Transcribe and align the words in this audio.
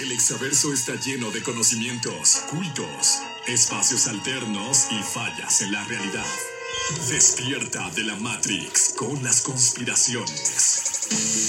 El 0.00 0.12
exaverso 0.12 0.72
está 0.72 0.94
lleno 0.94 1.32
de 1.32 1.42
conocimientos, 1.42 2.44
cultos, 2.48 3.18
espacios 3.48 4.06
alternos 4.06 4.86
y 4.92 5.02
fallas 5.02 5.60
en 5.60 5.72
la 5.72 5.82
realidad. 5.84 6.24
Despierta 7.08 7.90
de 7.90 8.04
la 8.04 8.14
Matrix 8.14 8.94
con 8.96 9.20
las 9.24 9.42
conspiraciones. 9.42 11.47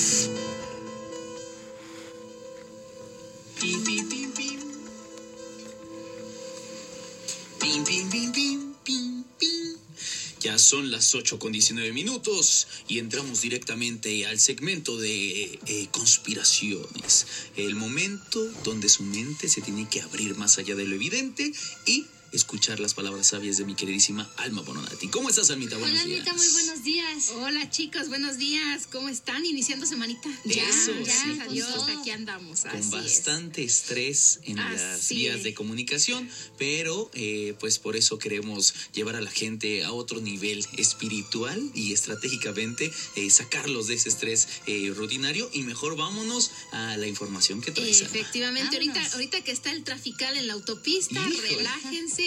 Son 10.70 10.91
las 10.91 11.15
8 11.15 11.39
con 11.39 11.51
19 11.51 11.91
minutos 11.93 12.67
y 12.88 12.99
entramos 12.99 13.41
directamente 13.41 14.27
al 14.27 14.39
segmento 14.39 14.99
de 14.99 15.59
eh, 15.65 15.88
conspiraciones. 15.89 17.25
El 17.55 17.73
momento 17.73 18.39
donde 18.63 18.88
su 18.88 19.02
mente 19.02 19.49
se 19.49 19.61
tiene 19.61 19.89
que 19.89 20.02
abrir 20.02 20.35
más 20.35 20.59
allá 20.59 20.75
de 20.75 20.85
lo 20.85 20.94
evidente 20.94 21.52
y 21.88 22.05
escuchar 22.31 22.79
las 22.79 22.93
palabras 22.93 23.27
sabias 23.27 23.57
de 23.57 23.65
mi 23.65 23.75
queridísima 23.75 24.29
Alma 24.38 24.61
Bononati. 24.61 25.07
¿Cómo 25.09 25.29
estás, 25.29 25.49
Almita? 25.49 25.77
Buenos 25.77 26.01
Hola, 26.01 26.01
Almita, 26.03 26.23
días. 26.33 26.35
muy 26.38 26.47
buenos 26.63 26.83
días. 26.83 27.29
Hola 27.35 27.69
chicos, 27.69 28.07
buenos 28.09 28.38
días. 28.38 28.88
¿Cómo 28.91 29.09
están? 29.09 29.45
Iniciando 29.45 29.85
semanita. 29.85 30.29
Ya, 30.45 30.67
Eso, 30.67 30.91
ya, 31.02 31.23
sí, 31.23 31.39
adiós, 31.41 31.71
justo. 31.73 31.99
aquí 31.99 32.11
andamos. 32.11 32.61
con 32.61 32.71
así 32.71 32.79
es. 32.79 32.89
bastante 32.91 33.63
estrés 33.63 34.39
en 34.43 34.59
Así 34.59 34.75
las 34.77 35.09
vías 35.09 35.38
es. 35.38 35.43
de 35.43 35.53
comunicación, 35.53 36.29
pero 36.57 37.09
eh, 37.13 37.55
pues 37.59 37.79
por 37.79 37.95
eso 37.95 38.19
queremos 38.19 38.73
llevar 38.93 39.16
a 39.16 39.21
la 39.21 39.31
gente 39.31 39.83
a 39.83 39.91
otro 39.91 40.21
nivel 40.21 40.66
espiritual 40.77 41.59
y 41.73 41.93
estratégicamente 41.93 42.91
eh, 43.16 43.30
sacarlos 43.30 43.88
de 43.88 43.95
ese 43.95 44.09
estrés 44.09 44.47
eh, 44.67 44.91
rutinario 44.95 45.49
y 45.53 45.63
mejor 45.63 45.95
vámonos 45.95 46.52
a 46.71 46.97
la 46.97 47.07
información 47.07 47.61
que 47.61 47.71
traes. 47.71 48.02
Alma. 48.03 48.09
Efectivamente, 48.16 48.75
ahorita, 48.75 49.05
ahorita 49.13 49.41
que 49.43 49.52
está 49.52 49.71
el 49.71 49.83
trafical 49.83 50.38
en 50.38 50.47
la 50.47 50.53
autopista, 50.53 51.19
Híjole. 51.27 51.55
relájense, 51.57 52.19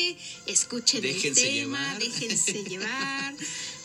escuchen 0.47 1.01
Déjense 1.03 1.29
el 1.29 1.35
tema, 1.65 1.79
llevar. 1.79 1.99
déjense 1.99 2.65
llevar, 2.69 3.35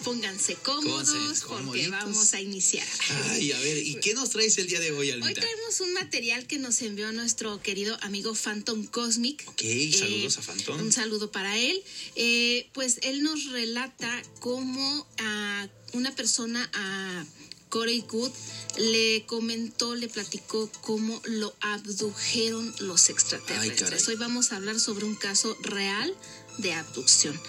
pónganse 0.04 0.56
cómodos 0.56 1.42
porque 1.48 1.88
vamos 1.90 2.34
a 2.34 2.42
iniciar. 2.42 2.88
Ay, 3.30 3.52
a 3.52 3.60
ver, 3.60 3.78
¿y 3.78 3.96
qué 3.96 4.14
nos 4.14 4.30
traes 4.30 4.58
el 4.58 4.68
día 4.68 4.80
de 4.80 4.92
hoy, 4.92 4.98
Hoy 5.08 5.12
Almita? 5.12 5.42
traemos 5.42 5.80
un 5.82 5.94
material 5.94 6.48
que 6.48 6.60
nos 6.60 6.82
envió 6.82 7.12
nuestro 7.12 7.62
querido 7.62 7.98
amigo 8.02 8.34
Phantom 8.36 8.86
Cosmic. 8.88 9.44
Ok, 9.48 9.62
saludos 9.98 10.38
a 10.38 10.42
Phantom. 10.42 10.80
Un 10.82 10.92
saludo 10.92 11.32
para 11.32 11.58
él. 11.58 11.82
Eh, 12.16 12.68
pues 12.74 13.00
él 13.04 13.24
nos 13.24 13.46
relata 13.52 14.24
cómo 14.40 15.08
a 15.20 15.68
una 15.94 16.14
persona, 16.16 16.70
a 16.74 17.26
Corey 17.70 18.02
Good, 18.02 18.32
le 18.78 19.26
comentó, 19.26 19.96
le 19.96 20.08
platicó 20.08 20.70
cómo 20.82 21.22
lo 21.26 21.54
abdujeron 21.62 22.74
los 22.80 23.10
extraterrestres. 23.10 24.08
Hoy 24.08 24.16
vamos 24.16 24.52
a 24.52 24.58
hablar 24.58 24.80
sobre 24.80 25.06
un 25.06 25.16
caso 25.16 25.56
real 25.62 26.16
de 26.60 26.74
abducción. 26.74 27.40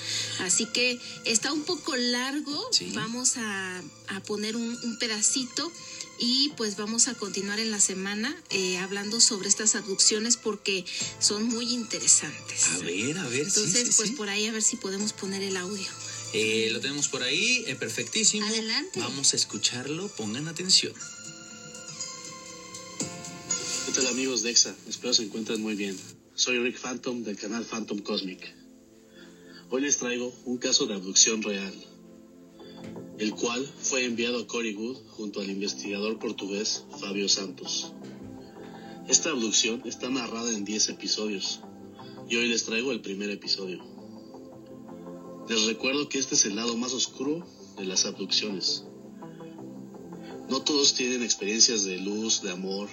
Así 0.41 0.67
que 0.67 0.99
está 1.25 1.53
un 1.53 1.63
poco 1.65 1.97
largo, 1.97 2.69
Sí. 2.73 2.91
vamos 2.95 3.37
a, 3.37 3.83
a 4.09 4.21
poner 4.25 4.57
un, 4.57 4.79
un 4.85 4.99
pedacito 4.99 5.71
y 6.21 6.51
pues 6.57 6.77
vamos 6.77 7.07
a 7.09 7.15
continuar 7.15 7.59
en 7.61 7.71
la 7.71 7.81
semana 7.81 8.37
eh, 8.51 8.77
hablando 8.79 9.21
sobre 9.21 9.49
estas 9.49 9.77
abducciones 9.77 10.37
porque 10.37 10.85
son 11.21 11.45
muy 11.45 11.73
interesantes. 11.73 12.65
A 12.75 12.79
ver, 12.79 13.17
a 13.19 13.29
ver, 13.29 13.43
Entonces, 13.47 13.89
sí, 13.89 13.95
pues 13.97 14.11
por 14.11 14.29
ahí 14.29 14.47
a 14.47 14.53
ver 14.53 14.63
si 14.63 14.77
podemos 14.77 15.13
poner 15.13 15.43
el 15.43 15.57
audio. 15.57 15.87
Eh, 16.35 16.69
lo 16.73 16.81
tenemos 16.81 17.09
por 17.09 17.23
ahí, 17.23 17.65
eh, 17.67 17.75
perfectísimo. 17.75 18.47
Adelante. 18.47 19.01
Vamos 19.01 19.33
a 19.33 19.37
escucharlo, 19.37 20.09
pongan 20.09 20.47
atención. 20.49 20.93
¿Qué 23.87 23.93
tal 23.93 24.07
amigos 24.09 24.43
de 24.43 24.51
EXA? 24.51 24.77
Espero 24.89 25.15
se 25.15 25.23
encuentren 25.23 25.63
muy 25.63 25.75
bien. 25.75 25.99
Soy 26.35 26.59
Rick 26.59 26.79
Phantom 26.79 27.25
del 27.25 27.37
canal 27.37 27.65
Phantom 27.65 28.01
Cosmic. 28.01 28.55
Hoy 29.71 29.83
les 29.83 29.99
traigo 29.99 30.35
un 30.45 30.59
caso 30.59 30.87
de 30.87 30.95
abducción 30.95 31.43
real, 31.43 31.75
el 33.19 33.33
cual 33.33 33.67
fue 33.83 34.05
enviado 34.05 34.41
a 34.41 34.47
Cory 34.47 34.75
Good 34.75 34.99
junto 35.09 35.41
al 35.41 35.51
investigador 35.51 36.19
portugués 36.19 36.85
Fabio 37.01 37.29
Santos. 37.29 37.93
Esta 39.09 39.31
abducción 39.31 39.83
está 39.87 40.11
narrada 40.11 40.53
en 40.53 40.67
10 40.67 40.91
episodios 40.91 41.61
y 42.29 42.37
hoy 42.37 42.49
les 42.49 42.65
traigo 42.65 42.93
el 42.93 43.01
primer 43.01 43.31
episodio. 43.31 43.98
Les 45.49 45.65
recuerdo 45.65 46.11
que 46.11 46.19
este 46.19 46.35
es 46.35 46.45
el 46.45 46.57
lado 46.57 46.77
más 46.77 46.93
oscuro 46.93 47.43
de 47.79 47.87
las 47.87 48.05
abducciones. 48.05 48.85
No 50.51 50.61
todos 50.61 50.93
tienen 50.93 51.23
experiencias 51.23 51.85
de 51.85 51.97
luz, 51.97 52.43
de 52.43 52.51
amor, 52.51 52.89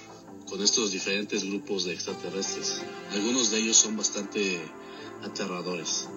con 0.48 0.62
estos 0.62 0.90
diferentes 0.90 1.44
grupos 1.44 1.84
de 1.84 1.92
extraterrestres. 1.92 2.80
Algunos 3.12 3.50
de 3.50 3.58
ellos 3.58 3.76
son 3.76 3.98
bastante 3.98 4.58
aterradores. 5.22 6.08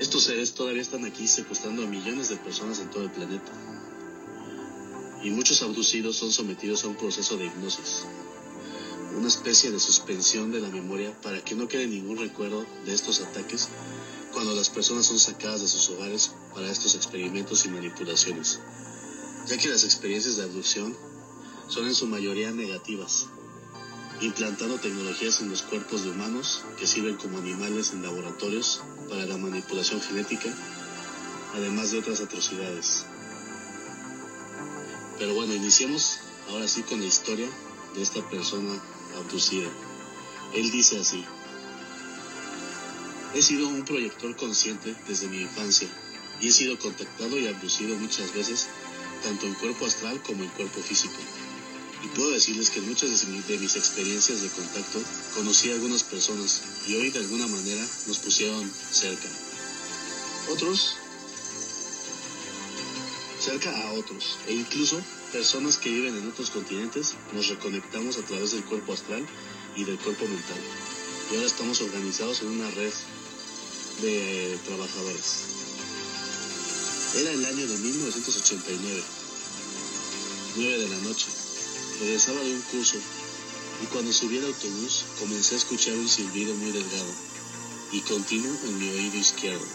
Estos 0.00 0.24
seres 0.24 0.54
todavía 0.54 0.82
están 0.82 1.04
aquí 1.04 1.28
secuestrando 1.28 1.84
a 1.84 1.86
millones 1.86 2.28
de 2.28 2.36
personas 2.36 2.80
en 2.80 2.90
todo 2.90 3.04
el 3.04 3.12
planeta. 3.12 3.52
Y 5.22 5.30
muchos 5.30 5.62
abducidos 5.62 6.16
son 6.16 6.32
sometidos 6.32 6.82
a 6.82 6.88
un 6.88 6.96
proceso 6.96 7.36
de 7.36 7.46
hipnosis. 7.46 8.04
Una 9.16 9.28
especie 9.28 9.70
de 9.70 9.80
suspensión 9.80 10.52
de 10.52 10.60
la 10.60 10.68
memoria 10.68 11.12
para 11.20 11.42
que 11.44 11.54
no 11.54 11.68
quede 11.68 11.86
ningún 11.86 12.18
recuerdo 12.18 12.64
de 12.86 12.94
estos 12.94 13.20
ataques 13.20 13.68
cuando 14.32 14.54
las 14.54 14.70
personas 14.70 15.06
son 15.06 15.18
sacadas 15.18 15.60
de 15.60 15.68
sus 15.68 15.88
hogares 15.90 16.32
para 16.54 16.70
estos 16.70 16.94
experimentos 16.94 17.64
y 17.64 17.68
manipulaciones. 17.68 18.60
Ya 19.46 19.58
que 19.58 19.68
las 19.68 19.84
experiencias 19.84 20.36
de 20.36 20.44
abducción 20.44 20.96
son 21.68 21.86
en 21.86 21.94
su 21.94 22.06
mayoría 22.06 22.52
negativas, 22.52 23.26
implantando 24.20 24.78
tecnologías 24.78 25.40
en 25.40 25.50
los 25.50 25.62
cuerpos 25.62 26.04
de 26.04 26.10
humanos 26.10 26.62
que 26.78 26.86
sirven 26.86 27.16
como 27.16 27.38
animales 27.38 27.92
en 27.92 28.02
laboratorios 28.02 28.80
para 29.08 29.26
la 29.26 29.36
manipulación 29.36 30.00
genética, 30.00 30.54
además 31.54 31.90
de 31.90 31.98
otras 31.98 32.20
atrocidades. 32.20 33.04
Pero 35.18 35.34
bueno, 35.34 35.54
iniciemos 35.54 36.18
ahora 36.48 36.68
sí 36.68 36.82
con 36.82 37.00
la 37.00 37.06
historia 37.06 37.48
de 37.94 38.02
esta 38.02 38.22
persona 38.30 38.80
abducida. 39.16 39.68
Él 40.54 40.70
dice 40.70 40.98
así, 40.98 41.24
he 43.34 43.42
sido 43.42 43.68
un 43.68 43.84
proyector 43.84 44.34
consciente 44.36 44.94
desde 45.06 45.28
mi 45.28 45.40
infancia 45.42 45.88
y 46.40 46.48
he 46.48 46.52
sido 46.52 46.78
contactado 46.78 47.38
y 47.38 47.46
abducido 47.46 47.96
muchas 47.96 48.32
veces, 48.34 48.66
tanto 49.22 49.46
en 49.46 49.54
cuerpo 49.54 49.86
astral 49.86 50.20
como 50.22 50.42
en 50.42 50.48
cuerpo 50.50 50.80
físico. 50.80 51.14
Y 52.02 52.08
puedo 52.08 52.30
decirles 52.30 52.70
que 52.70 52.78
en 52.78 52.88
muchas 52.88 53.20
de 53.20 53.26
mi- 53.32 53.42
de 53.42 53.58
mis 53.58 53.76
experiencias 53.76 54.40
de 54.40 54.48
contacto 54.48 55.00
conocí 55.34 55.70
a 55.70 55.74
algunas 55.74 56.02
personas 56.02 56.62
y 56.88 56.94
hoy 56.94 57.10
de 57.10 57.18
alguna 57.18 57.46
manera 57.46 57.86
nos 58.06 58.18
pusieron 58.18 58.70
cerca. 58.90 59.28
Otros 60.50 60.96
cerca 63.38 63.70
a 63.70 63.92
otros 63.92 64.38
e 64.48 64.54
incluso 64.54 65.00
personas 65.30 65.78
que 65.78 65.90
viven 65.90 66.16
en 66.16 66.28
otros 66.28 66.50
continentes 66.50 67.14
nos 67.32 67.48
reconectamos 67.48 68.18
a 68.18 68.22
través 68.22 68.52
del 68.52 68.64
cuerpo 68.64 68.92
astral 68.92 69.24
y 69.76 69.84
del 69.84 69.98
cuerpo 69.98 70.24
mental. 70.26 70.58
Y 71.30 71.36
ahora 71.36 71.46
estamos 71.46 71.80
organizados 71.80 72.42
en 72.42 72.48
una 72.48 72.70
red 72.70 72.92
de 74.02 74.58
trabajadores. 74.66 75.44
Era 77.16 77.30
el 77.30 77.44
año 77.44 77.66
de 77.66 77.78
1989, 77.78 79.02
9 80.56 80.78
de 80.78 80.88
la 80.88 80.98
noche. 80.98 81.26
Regresaba 82.00 82.40
de 82.40 82.54
un 82.54 82.62
curso 82.62 82.96
y 83.82 83.86
cuando 83.86 84.12
subí 84.12 84.38
al 84.38 84.46
autobús 84.46 85.04
comencé 85.18 85.54
a 85.54 85.58
escuchar 85.58 85.94
un 85.94 86.08
silbido 86.08 86.54
muy 86.54 86.72
delgado 86.72 87.14
y 87.92 88.00
continuo 88.00 88.54
en 88.64 88.78
mi 88.78 88.88
oído 88.90 89.16
izquierdo, 89.16 89.66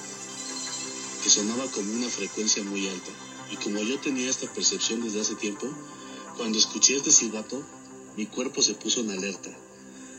que 1.23 1.29
sonaba 1.29 1.65
como 1.71 1.91
una 1.93 2.09
frecuencia 2.09 2.63
muy 2.63 2.87
alta. 2.87 3.11
Y 3.51 3.57
como 3.57 3.81
yo 3.81 3.99
tenía 3.99 4.29
esta 4.29 4.51
percepción 4.53 5.03
desde 5.03 5.21
hace 5.21 5.35
tiempo, 5.35 5.67
cuando 6.37 6.57
escuché 6.57 6.97
este 6.97 7.11
silbato, 7.11 7.65
mi 8.17 8.25
cuerpo 8.25 8.61
se 8.61 8.73
puso 8.73 9.01
en 9.01 9.11
alerta. 9.11 9.55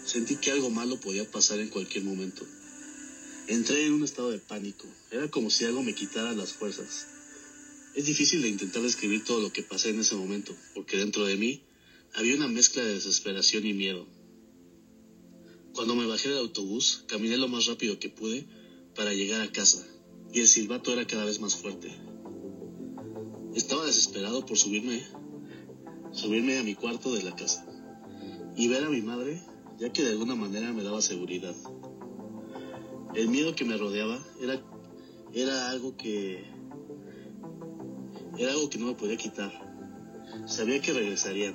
Sentí 0.05 0.37
que 0.37 0.53
algo 0.53 0.71
malo 0.71 1.01
podía 1.01 1.31
pasar 1.31 1.59
en 1.59 1.69
cualquier 1.69 2.05
momento. 2.05 2.47
Entré 3.49 3.87
en 3.87 3.95
un 3.95 4.05
estado 4.05 4.31
de 4.31 4.39
pánico. 4.39 4.87
Era 5.11 5.31
como 5.31 5.51
si 5.51 5.65
algo 5.65 5.83
me 5.83 5.95
quitara 5.95 6.33
las 6.33 6.53
fuerzas. 6.53 7.07
Es 7.95 8.05
difícil 8.07 8.43
de 8.43 8.49
intentar 8.49 8.83
describir 8.83 9.25
todo 9.25 9.41
lo 9.41 9.53
que 9.53 9.63
pasé 9.63 9.91
en 9.91 10.01
ese 10.01 10.15
momento, 10.15 10.55
porque 10.75 10.99
dentro 10.99 11.25
de 11.25 11.37
mí 11.37 11.63
había 12.15 12.37
una 12.37 12.49
mezcla 12.49 12.83
de 12.83 12.95
desesperación 12.95 13.67
y 13.67 13.73
miedo. 13.73 14.07
Cuando 15.75 15.95
me 15.95 16.07
bajé 16.07 16.29
del 16.29 16.39
autobús, 16.39 17.05
caminé 17.09 17.37
lo 17.37 17.49
más 17.49 17.67
rápido 17.67 17.99
que 17.99 18.09
pude 18.09 18.47
para 18.95 19.13
llegar 19.13 19.41
a 19.41 19.53
casa, 19.53 19.87
y 20.33 20.41
el 20.41 20.49
silbato 20.49 20.93
era 20.93 21.07
cada 21.07 21.25
vez 21.25 21.41
más 21.41 21.57
fuerte. 21.57 21.95
Estaba 23.57 23.87
desesperado 23.87 24.45
por 24.45 24.59
subirme, 24.59 25.03
subirme 26.13 26.59
a 26.59 26.63
mi 26.63 26.75
cuarto 26.75 27.15
de 27.15 27.23
la 27.23 27.35
casa 27.35 27.65
y 28.55 28.69
ver 28.69 28.85
a 28.85 28.91
mi 28.91 29.01
madre, 29.01 29.43
ya 29.79 29.91
que 29.91 30.05
de 30.05 30.11
alguna 30.11 30.35
manera 30.35 30.75
me 30.75 30.83
daba 30.83 31.01
seguridad. 31.01 31.55
El 33.15 33.29
miedo 33.29 33.55
que 33.55 33.65
me 33.65 33.79
rodeaba 33.79 34.19
era, 34.43 34.63
era 35.33 35.71
algo 35.71 35.97
que 35.97 36.45
era 38.37 38.53
algo 38.53 38.69
que 38.69 38.77
no 38.77 38.89
me 38.89 38.95
podía 38.95 39.17
quitar. 39.17 39.51
Sabía 40.45 40.83
que 40.83 40.93
regresarían. 40.93 41.55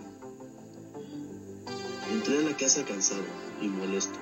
Entré 2.12 2.39
a 2.39 2.50
la 2.50 2.57
casa 2.57 2.83
cansado 2.83 3.21
y 3.62 3.68
molesto. 3.68 4.18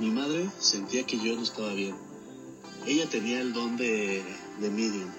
Mi 0.00 0.08
madre 0.08 0.48
sentía 0.58 1.04
que 1.04 1.18
yo 1.18 1.36
no 1.36 1.42
estaba 1.42 1.74
bien. 1.74 1.96
Ella 2.86 3.06
tenía 3.10 3.42
el 3.42 3.52
don 3.52 3.76
de, 3.76 4.24
de 4.58 4.70
medium, 4.70 5.10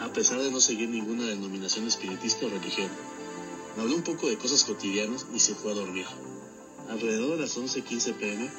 a 0.00 0.12
pesar 0.12 0.40
de 0.40 0.50
no 0.50 0.60
seguir 0.60 0.88
ninguna 0.88 1.24
denominación 1.24 1.86
espiritista 1.86 2.46
o 2.46 2.48
religión. 2.48 2.88
Me 3.76 3.82
habló 3.82 3.96
un 3.96 4.02
poco 4.02 4.28
de 4.28 4.38
cosas 4.38 4.64
cotidianas 4.64 5.26
y 5.34 5.38
se 5.38 5.54
fue 5.54 5.72
a 5.72 5.74
dormir. 5.74 6.06
Alrededor 6.88 7.36
de 7.36 7.42
las 7.42 7.56
11:15 7.56 8.14
pm 8.14 8.50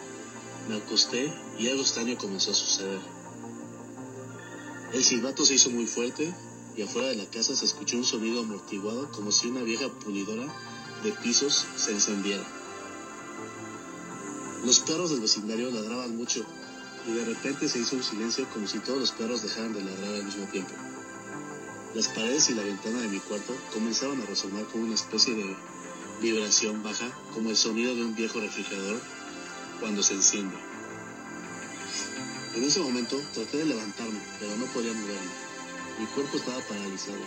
me 0.70 0.78
acosté 0.78 1.34
y 1.60 1.68
algo 1.68 1.82
extraño 1.82 2.18
comenzó 2.18 2.52
a 2.52 2.54
suceder. 2.54 3.00
El 4.94 5.04
silbato 5.04 5.46
se 5.46 5.56
hizo 5.56 5.70
muy 5.72 5.88
fuerte 5.88 6.34
y 6.78 6.84
afuera 6.84 7.10
de 7.10 7.16
la 7.16 7.26
casa 7.26 7.56
se 7.56 7.66
escuchó 7.66 7.98
un 7.98 8.06
sonido 8.06 8.42
amortiguado 8.42 9.12
como 9.12 9.32
si 9.32 9.48
una 9.48 9.64
vieja 9.64 9.90
pulidora 9.90 10.46
de 11.04 11.12
pisos 11.12 11.66
se 11.76 11.92
encendiera. 11.92 12.44
Los 14.64 14.80
perros 14.80 15.10
del 15.10 15.22
vecindario 15.22 15.72
ladraban 15.72 16.16
mucho 16.16 16.46
y 17.08 17.14
de 17.14 17.26
repente 17.26 17.68
se 17.68 17.80
hizo 17.80 17.96
un 17.96 18.04
silencio 18.04 18.48
como 18.54 18.68
si 18.68 18.80
todos 18.80 19.00
los 19.00 19.12
perros 19.12 19.42
dejaran 19.42 19.74
de 19.74 19.84
ladrar 19.84 20.14
al 20.14 20.24
mismo 20.24 20.46
tiempo. 20.46 20.74
Las 21.94 22.08
paredes 22.08 22.50
y 22.50 22.54
la 22.54 22.64
ventana 22.64 23.02
de 23.02 23.10
mi 23.10 23.20
cuarto 23.20 23.54
comenzaron 23.74 24.22
a 24.22 24.26
resonar 24.26 24.64
con 24.68 24.82
una 24.82 24.96
especie 24.96 25.34
de 25.34 25.58
vibración 26.22 26.82
baja 26.84 27.12
como 27.34 27.50
el 27.50 27.58
sonido 27.58 27.94
de 27.94 28.06
un 28.06 28.16
viejo 28.16 28.40
refrigerador 28.40 29.02
cuando 29.82 30.02
se 30.02 30.14
enciende. 30.14 30.56
En 32.56 32.64
ese 32.64 32.80
momento 32.80 33.22
traté 33.34 33.58
de 33.58 33.66
levantarme, 33.66 34.22
pero 34.40 34.56
no 34.56 34.68
podía 34.68 34.94
moverme. 34.94 35.32
Mi 36.00 36.06
cuerpo 36.06 36.38
estaba 36.38 36.62
paralizado. 36.62 37.20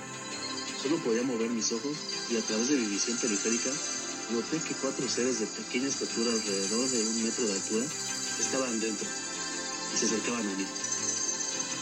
Solo 0.82 0.96
podía 1.04 1.24
mover 1.24 1.50
mis 1.50 1.70
ojos 1.72 1.96
y 2.30 2.38
a 2.38 2.40
través 2.40 2.68
de 2.68 2.76
mi 2.76 2.86
visión 2.86 3.18
periférica 3.18 3.70
noté 4.32 4.56
que 4.66 4.74
cuatro 4.80 5.06
seres 5.06 5.40
de 5.40 5.46
pequeña 5.46 5.88
estatura 5.88 6.32
alrededor 6.32 6.88
de 6.88 7.02
un 7.06 7.22
metro 7.22 7.44
de 7.44 7.52
altura 7.52 7.84
estaban 8.40 8.80
dentro 8.80 9.06
y 9.92 9.98
se 9.98 10.06
acercaban 10.06 10.40
a 10.48 10.54
mí. 10.54 10.66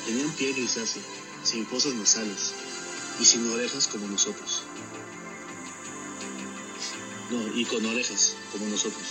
Tenían 0.05 0.33
piel 0.33 0.55
grisácea, 0.55 1.03
sin 1.45 1.65
fosas 1.65 1.95
nasales 1.95 2.53
y 3.21 3.25
sin 3.25 3.51
orejas 3.51 3.87
como 3.89 4.07
nosotros. 4.07 4.63
No, 7.31 7.57
y 7.57 7.65
con 7.65 7.85
orejas 7.87 8.35
como 8.53 8.67
nosotros. 8.67 9.07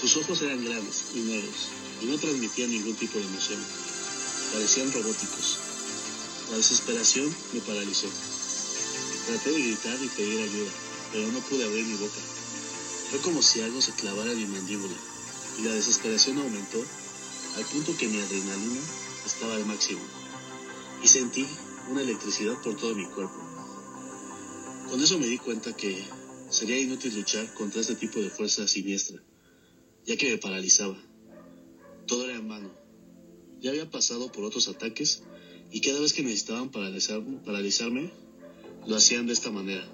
Sus 0.00 0.16
ojos 0.18 0.42
eran 0.42 0.64
grandes 0.64 1.04
y 1.14 1.20
negros 1.20 1.68
y 2.02 2.06
no 2.06 2.18
transmitían 2.18 2.70
ningún 2.70 2.94
tipo 2.94 3.18
de 3.18 3.24
emoción. 3.24 3.60
Parecían 4.52 4.92
robóticos. 4.92 5.58
La 6.50 6.58
desesperación 6.58 7.34
me 7.52 7.60
paralizó. 7.60 8.08
Traté 9.26 9.50
de 9.50 9.62
gritar 9.62 9.98
y 10.02 10.08
pedir 10.08 10.42
ayuda, 10.42 10.70
pero 11.12 11.32
no 11.32 11.40
pude 11.40 11.64
abrir 11.64 11.84
mi 11.84 11.96
boca. 11.96 12.20
Fue 13.10 13.20
como 13.20 13.42
si 13.42 13.62
algo 13.62 13.80
se 13.80 13.92
clavara 13.92 14.30
en 14.32 14.38
mi 14.38 14.46
mandíbula 14.46 14.94
y 15.58 15.62
la 15.62 15.72
desesperación 15.72 16.38
aumentó 16.38 16.84
al 17.56 17.64
punto 17.64 17.96
que 17.96 18.08
mi 18.08 18.20
adrenalina 18.20 18.80
estaba 19.24 19.54
al 19.54 19.64
máximo 19.64 20.00
y 21.02 21.08
sentí 21.08 21.46
una 21.90 22.02
electricidad 22.02 22.60
por 22.62 22.76
todo 22.76 22.94
mi 22.94 23.06
cuerpo. 23.06 23.36
Con 24.90 25.00
eso 25.02 25.18
me 25.18 25.26
di 25.26 25.38
cuenta 25.38 25.76
que 25.76 26.02
sería 26.50 26.80
inútil 26.80 27.14
luchar 27.14 27.52
contra 27.54 27.80
este 27.80 27.94
tipo 27.94 28.20
de 28.20 28.30
fuerza 28.30 28.66
siniestra, 28.66 29.22
ya 30.04 30.16
que 30.16 30.30
me 30.30 30.38
paralizaba. 30.38 30.96
Todo 32.06 32.24
era 32.24 32.38
en 32.38 32.48
vano. 32.48 32.70
Ya 33.60 33.70
había 33.70 33.90
pasado 33.90 34.30
por 34.30 34.44
otros 34.44 34.68
ataques 34.68 35.22
y 35.70 35.80
cada 35.80 36.00
vez 36.00 36.12
que 36.12 36.22
necesitaban 36.22 36.70
paralizar, 36.70 37.22
paralizarme, 37.44 38.12
lo 38.86 38.96
hacían 38.96 39.26
de 39.26 39.32
esta 39.32 39.50
manera. 39.50 39.84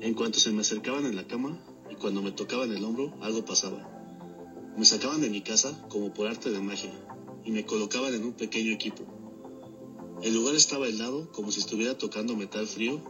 En 0.00 0.14
cuanto 0.14 0.40
se 0.40 0.50
me 0.52 0.62
acercaban 0.62 1.06
en 1.06 1.16
la 1.16 1.26
cama 1.26 1.62
y 1.90 1.96
cuando 1.96 2.22
me 2.22 2.32
tocaban 2.32 2.72
el 2.72 2.84
hombro, 2.84 3.14
algo 3.20 3.44
pasaba. 3.44 3.88
Me 4.76 4.84
sacaban 4.84 5.20
de 5.20 5.28
mi 5.28 5.42
casa 5.42 5.86
como 5.88 6.14
por 6.14 6.28
arte 6.28 6.50
de 6.50 6.60
magia 6.60 6.92
y 7.44 7.50
me 7.50 7.64
colocaban 7.64 8.14
en 8.14 8.24
un 8.24 8.32
pequeño 8.32 8.72
equipo. 8.72 9.11
El 10.22 10.34
lugar 10.34 10.54
estaba 10.54 10.86
helado 10.86 11.32
como 11.32 11.50
si 11.50 11.58
estuviera 11.58 11.98
tocando 11.98 12.36
metal 12.36 12.68
frío 12.68 13.02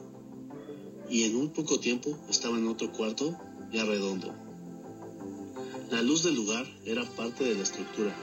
y 1.10 1.24
en 1.24 1.36
un 1.36 1.50
poco 1.52 1.78
tiempo 1.78 2.18
estaba 2.30 2.56
en 2.56 2.66
otro 2.66 2.90
cuarto 2.90 3.36
ya 3.70 3.84
redondo. 3.84 4.34
La 5.90 6.00
luz 6.00 6.22
del 6.22 6.34
lugar 6.36 6.66
era 6.86 7.04
parte 7.04 7.44
de 7.44 7.54
la 7.54 7.64
estructura, 7.64 8.16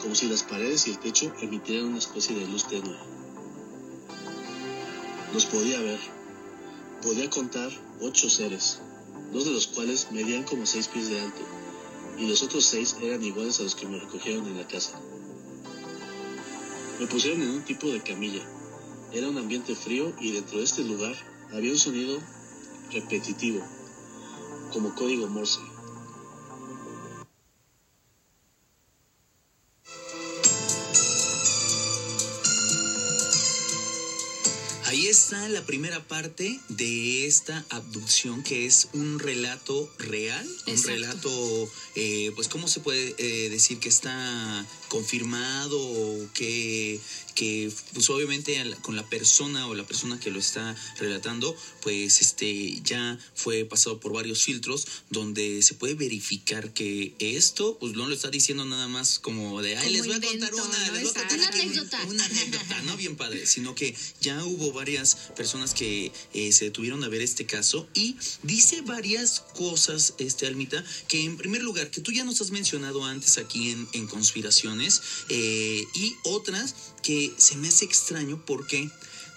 como 0.00 0.16
si 0.16 0.26
las 0.26 0.42
paredes 0.42 0.88
y 0.88 0.90
el 0.90 0.98
techo 0.98 1.32
emitieran 1.40 1.86
una 1.86 1.98
especie 1.98 2.34
de 2.34 2.48
luz 2.48 2.66
tenue. 2.66 2.96
Los 5.32 5.46
podía 5.46 5.80
ver. 5.80 6.00
Podía 7.00 7.30
contar 7.30 7.70
ocho 8.00 8.28
seres, 8.28 8.80
dos 9.32 9.44
de 9.44 9.52
los 9.52 9.68
cuales 9.68 10.08
medían 10.10 10.42
como 10.42 10.66
seis 10.66 10.88
pies 10.88 11.08
de 11.10 11.20
alto, 11.20 11.42
y 12.18 12.26
los 12.26 12.42
otros 12.42 12.64
seis 12.64 12.96
eran 13.00 13.22
iguales 13.22 13.60
a 13.60 13.62
los 13.62 13.76
que 13.76 13.86
me 13.86 14.00
recogieron 14.00 14.46
en 14.48 14.56
la 14.56 14.66
casa. 14.66 15.00
Me 17.02 17.08
pusieron 17.08 17.42
en 17.42 17.50
un 17.50 17.64
tipo 17.64 17.88
de 17.88 18.00
camilla. 18.00 18.48
Era 19.12 19.28
un 19.28 19.36
ambiente 19.36 19.74
frío 19.74 20.14
y 20.20 20.30
dentro 20.30 20.58
de 20.58 20.64
este 20.64 20.84
lugar 20.84 21.12
había 21.52 21.72
un 21.72 21.78
sonido 21.78 22.22
repetitivo, 22.92 23.60
como 24.72 24.94
código 24.94 25.26
Morse. 25.26 25.58
Ahí 34.84 35.08
está 35.08 35.48
la 35.48 35.66
primera 35.66 36.06
parte 36.06 36.60
de 36.68 37.26
esta 37.26 37.64
abducción 37.70 38.44
que 38.44 38.64
es 38.66 38.90
un 38.92 39.18
relato 39.18 39.90
real, 39.98 40.46
un 40.68 40.82
relato, 40.84 41.68
eh, 41.96 42.30
pues, 42.36 42.46
¿cómo 42.46 42.68
se 42.68 42.78
puede 42.78 43.16
eh, 43.18 43.48
decir 43.50 43.80
que 43.80 43.88
está 43.88 44.64
confirmado 44.92 45.80
o 45.80 46.28
que, 46.34 47.00
que 47.34 47.72
pues 47.94 48.10
obviamente 48.10 48.62
con 48.82 48.94
la 48.94 49.08
persona 49.08 49.66
o 49.66 49.74
la 49.74 49.86
persona 49.86 50.20
que 50.20 50.30
lo 50.30 50.38
está 50.38 50.76
relatando, 50.98 51.56
pues 51.80 52.20
este 52.20 52.78
ya 52.82 53.18
fue 53.34 53.64
pasado 53.64 54.00
por 54.00 54.12
varios 54.12 54.44
filtros 54.44 54.86
donde 55.08 55.62
se 55.62 55.72
puede 55.72 55.94
verificar 55.94 56.74
que 56.74 57.14
esto, 57.18 57.78
pues 57.80 57.94
no 57.94 58.06
lo 58.06 58.14
está 58.14 58.28
diciendo 58.28 58.66
nada 58.66 58.86
más 58.86 59.18
como 59.18 59.62
de, 59.62 59.78
ay, 59.78 59.84
Como 59.84 59.96
les 59.96 60.06
voy 60.06 60.16
a 60.16 60.20
contar 60.20 60.54
una, 60.54 60.64
¿no? 60.64 60.92
les 60.92 61.02
voy 61.04 61.10
a 61.10 61.14
contar 61.14 61.38
Una 61.38 61.48
anécdota. 61.48 61.98
una 62.06 62.24
anécdota, 62.26 62.82
no 62.82 62.96
bien 62.98 63.16
padre, 63.16 63.46
sino 63.46 63.74
que 63.74 63.96
ya 64.20 64.44
hubo 64.44 64.72
varias 64.72 65.14
personas 65.34 65.72
que 65.72 66.12
eh, 66.34 66.52
se 66.52 66.66
detuvieron 66.66 67.02
a 67.02 67.08
ver 67.08 67.22
este 67.22 67.46
caso 67.46 67.88
y 67.94 68.16
dice 68.42 68.82
varias 68.82 69.40
cosas, 69.56 70.12
este 70.18 70.46
Almita, 70.46 70.84
que 71.08 71.24
en 71.24 71.38
primer 71.38 71.62
lugar, 71.62 71.90
que 71.90 72.02
tú 72.02 72.12
ya 72.12 72.24
nos 72.24 72.42
has 72.42 72.50
mencionado 72.50 73.06
antes 73.06 73.38
aquí 73.38 73.70
en, 73.70 73.88
en 73.94 74.06
Conspiraciones, 74.06 74.81
eh, 75.28 75.84
y 75.94 76.16
otras 76.24 76.74
que 77.02 77.32
se 77.36 77.56
me 77.56 77.68
hace 77.68 77.84
extraño 77.84 78.42
porque 78.46 78.90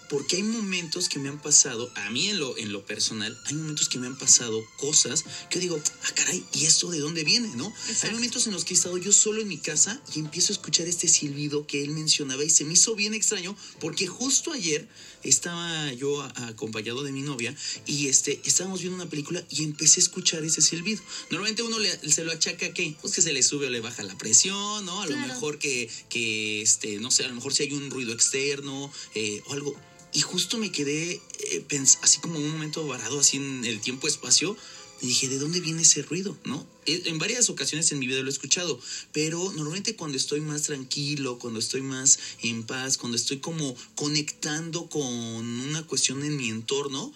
porque 0.09 0.37
hay 0.37 0.43
momentos 0.43 1.09
que 1.09 1.19
me 1.19 1.29
han 1.29 1.41
pasado, 1.41 1.91
a 1.95 2.09
mí 2.09 2.29
en 2.29 2.39
lo, 2.39 2.57
en 2.57 2.71
lo 2.71 2.85
personal, 2.85 3.37
hay 3.45 3.55
momentos 3.55 3.89
que 3.89 3.97
me 3.99 4.07
han 4.07 4.17
pasado 4.17 4.63
cosas 4.77 5.23
que 5.49 5.55
yo 5.55 5.61
digo, 5.61 5.81
ah, 6.03 6.11
caray, 6.15 6.43
¿y 6.53 6.65
esto 6.65 6.89
de 6.91 6.99
dónde 6.99 7.23
viene, 7.23 7.49
no? 7.55 7.73
Hay 8.03 8.11
momentos 8.11 8.45
en 8.47 8.53
los 8.53 8.65
que 8.65 8.73
he 8.73 8.77
estado 8.77 8.97
yo 8.97 9.11
solo 9.11 9.41
en 9.41 9.47
mi 9.47 9.57
casa 9.57 10.01
y 10.15 10.19
empiezo 10.19 10.53
a 10.53 10.55
escuchar 10.55 10.87
este 10.87 11.07
silbido 11.07 11.65
que 11.67 11.83
él 11.83 11.89
mencionaba 11.91 12.43
y 12.43 12.49
se 12.49 12.65
me 12.65 12.73
hizo 12.73 12.95
bien 12.95 13.13
extraño 13.13 13.55
porque 13.79 14.07
justo 14.07 14.51
ayer 14.53 14.87
estaba 15.23 15.91
yo 15.93 16.21
a- 16.21 16.47
acompañado 16.47 17.03
de 17.03 17.11
mi 17.11 17.21
novia 17.21 17.55
y 17.85 18.07
este, 18.07 18.39
estábamos 18.45 18.81
viendo 18.81 18.95
una 18.95 19.09
película 19.09 19.43
y 19.49 19.63
empecé 19.63 19.99
a 19.99 20.03
escuchar 20.03 20.43
ese 20.43 20.61
silbido. 20.61 21.01
Normalmente 21.31 21.63
uno 21.63 21.79
le- 21.79 22.11
se 22.11 22.23
lo 22.23 22.31
achaca 22.31 22.73
que, 22.73 22.95
pues 23.01 23.13
que 23.15 23.21
se 23.21 23.33
le 23.33 23.41
sube 23.41 23.67
o 23.67 23.69
le 23.69 23.79
baja 23.79 24.03
la 24.03 24.17
presión, 24.17 24.85
¿no? 24.85 25.01
A 25.01 25.07
lo 25.07 25.17
mejor 25.17 25.57
que, 25.57 25.89
que 26.09 26.61
este, 26.61 26.99
no 26.99 27.09
sé, 27.11 27.23
a 27.25 27.27
lo 27.27 27.35
mejor 27.35 27.53
si 27.53 27.63
hay 27.63 27.73
un 27.73 27.89
ruido 27.89 28.13
externo 28.13 28.91
eh, 29.15 29.41
o 29.47 29.53
algo. 29.53 29.75
Y 30.15 30.21
justo 30.21 30.57
me 30.57 30.71
quedé 30.71 31.21
eh, 31.39 31.65
así 32.01 32.19
como 32.19 32.39
un 32.39 32.49
momento 32.49 32.87
varado, 32.87 33.19
así 33.19 33.35
en 33.35 33.65
el 33.65 33.81
tiempo-espacio. 33.81 34.55
Y 35.01 35.07
dije, 35.07 35.27
¿de 35.27 35.39
dónde 35.39 35.59
viene 35.59 35.81
ese 35.81 36.03
ruido? 36.03 36.37
¿No? 36.45 36.65
Eh, 36.85 37.03
En 37.07 37.19
varias 37.19 37.49
ocasiones 37.49 37.91
en 37.91 37.99
mi 37.99 38.07
vida 38.07 38.21
lo 38.21 38.29
he 38.29 38.31
escuchado, 38.31 38.79
pero 39.11 39.51
normalmente 39.51 39.97
cuando 39.97 40.17
estoy 40.17 40.39
más 40.39 40.61
tranquilo, 40.63 41.37
cuando 41.37 41.59
estoy 41.59 41.81
más 41.81 42.17
en 42.41 42.63
paz, 42.63 42.97
cuando 42.97 43.17
estoy 43.17 43.39
como 43.39 43.75
conectando 43.95 44.87
con 44.89 45.03
una 45.03 45.85
cuestión 45.85 46.23
en 46.23 46.37
mi 46.37 46.47
entorno, 46.47 47.13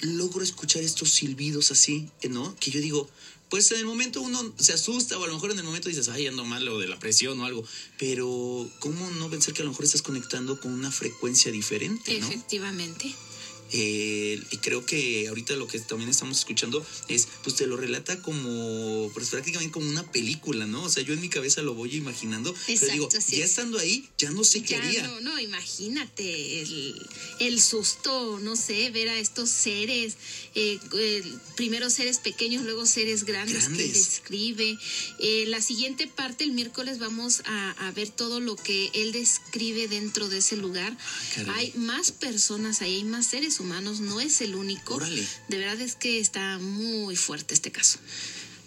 logro 0.00 0.42
escuchar 0.42 0.82
estos 0.82 1.10
silbidos 1.10 1.70
así, 1.70 2.08
¿no? 2.30 2.56
Que 2.56 2.70
yo 2.70 2.80
digo, 2.80 3.10
pues 3.50 3.70
en 3.72 3.78
el 3.78 3.86
momento 3.86 4.20
uno 4.20 4.52
se 4.58 4.72
asusta 4.72 5.18
o 5.18 5.24
a 5.24 5.26
lo 5.26 5.34
mejor 5.34 5.50
en 5.50 5.58
el 5.58 5.64
momento 5.64 5.88
dices, 5.88 6.08
ay, 6.08 6.26
ando 6.26 6.44
mal 6.44 6.66
o 6.68 6.78
de 6.78 6.88
la 6.88 6.98
presión 6.98 7.40
o 7.40 7.46
algo, 7.46 7.64
pero 7.98 8.68
¿cómo 8.78 9.10
no 9.12 9.30
pensar 9.30 9.54
que 9.54 9.62
a 9.62 9.64
lo 9.64 9.70
mejor 9.70 9.84
estás 9.84 10.02
conectando 10.02 10.60
con 10.60 10.72
una 10.72 10.90
frecuencia 10.90 11.50
diferente, 11.52 12.20
¿no? 12.20 12.28
Eh, 13.72 14.42
y 14.50 14.56
creo 14.58 14.84
que 14.86 15.28
ahorita 15.28 15.54
lo 15.56 15.66
que 15.66 15.78
también 15.80 16.10
estamos 16.10 16.38
escuchando 16.38 16.84
es, 17.08 17.28
pues 17.42 17.56
te 17.56 17.66
lo 17.66 17.76
relata 17.76 18.22
como, 18.22 19.10
pues 19.12 19.28
prácticamente 19.28 19.72
como 19.72 19.88
una 19.88 20.10
película, 20.10 20.66
¿no? 20.66 20.84
O 20.84 20.88
sea, 20.88 21.02
yo 21.02 21.14
en 21.14 21.20
mi 21.20 21.28
cabeza 21.28 21.62
lo 21.62 21.74
voy 21.74 21.94
imaginando, 21.94 22.54
pero 22.66 22.92
digo, 22.92 23.08
ya 23.10 23.44
estando 23.44 23.78
ahí, 23.78 24.08
ya 24.18 24.30
no 24.30 24.44
sé 24.44 24.62
qué 24.62 24.76
haría. 24.76 25.06
No, 25.06 25.20
no, 25.20 25.38
imagínate 25.38 26.62
el, 26.62 27.08
el, 27.40 27.60
susto, 27.60 28.38
no 28.40 28.56
sé, 28.56 28.90
ver 28.90 29.08
a 29.10 29.18
estos 29.18 29.50
seres, 29.50 30.16
eh, 30.54 30.78
primero 31.56 31.90
seres 31.90 32.18
pequeños, 32.18 32.64
luego 32.64 32.86
seres 32.86 33.24
grandes, 33.24 33.68
que 33.68 33.88
describe. 33.88 34.78
Eh, 35.18 35.44
la 35.48 35.60
siguiente 35.60 36.06
parte, 36.06 36.44
el 36.44 36.52
miércoles, 36.52 36.98
vamos 36.98 37.42
a, 37.44 37.70
a, 37.86 37.92
ver 37.92 38.08
todo 38.08 38.40
lo 38.40 38.56
que 38.56 38.90
él 38.94 39.12
describe 39.12 39.88
dentro 39.88 40.28
de 40.28 40.38
ese 40.38 40.56
lugar. 40.56 40.96
Ah, 41.46 41.54
hay 41.56 41.72
más 41.76 42.12
personas 42.12 42.82
ahí, 42.82 42.96
hay 42.96 43.04
más 43.04 43.26
seres 43.26 43.57
humanos, 43.60 44.00
no 44.00 44.20
es 44.20 44.40
el 44.40 44.54
único. 44.54 44.98
De 45.48 45.58
verdad 45.58 45.80
es 45.80 45.94
que 45.94 46.20
está 46.20 46.58
muy 46.58 47.16
fuerte 47.16 47.54
este 47.54 47.70
caso. 47.70 47.98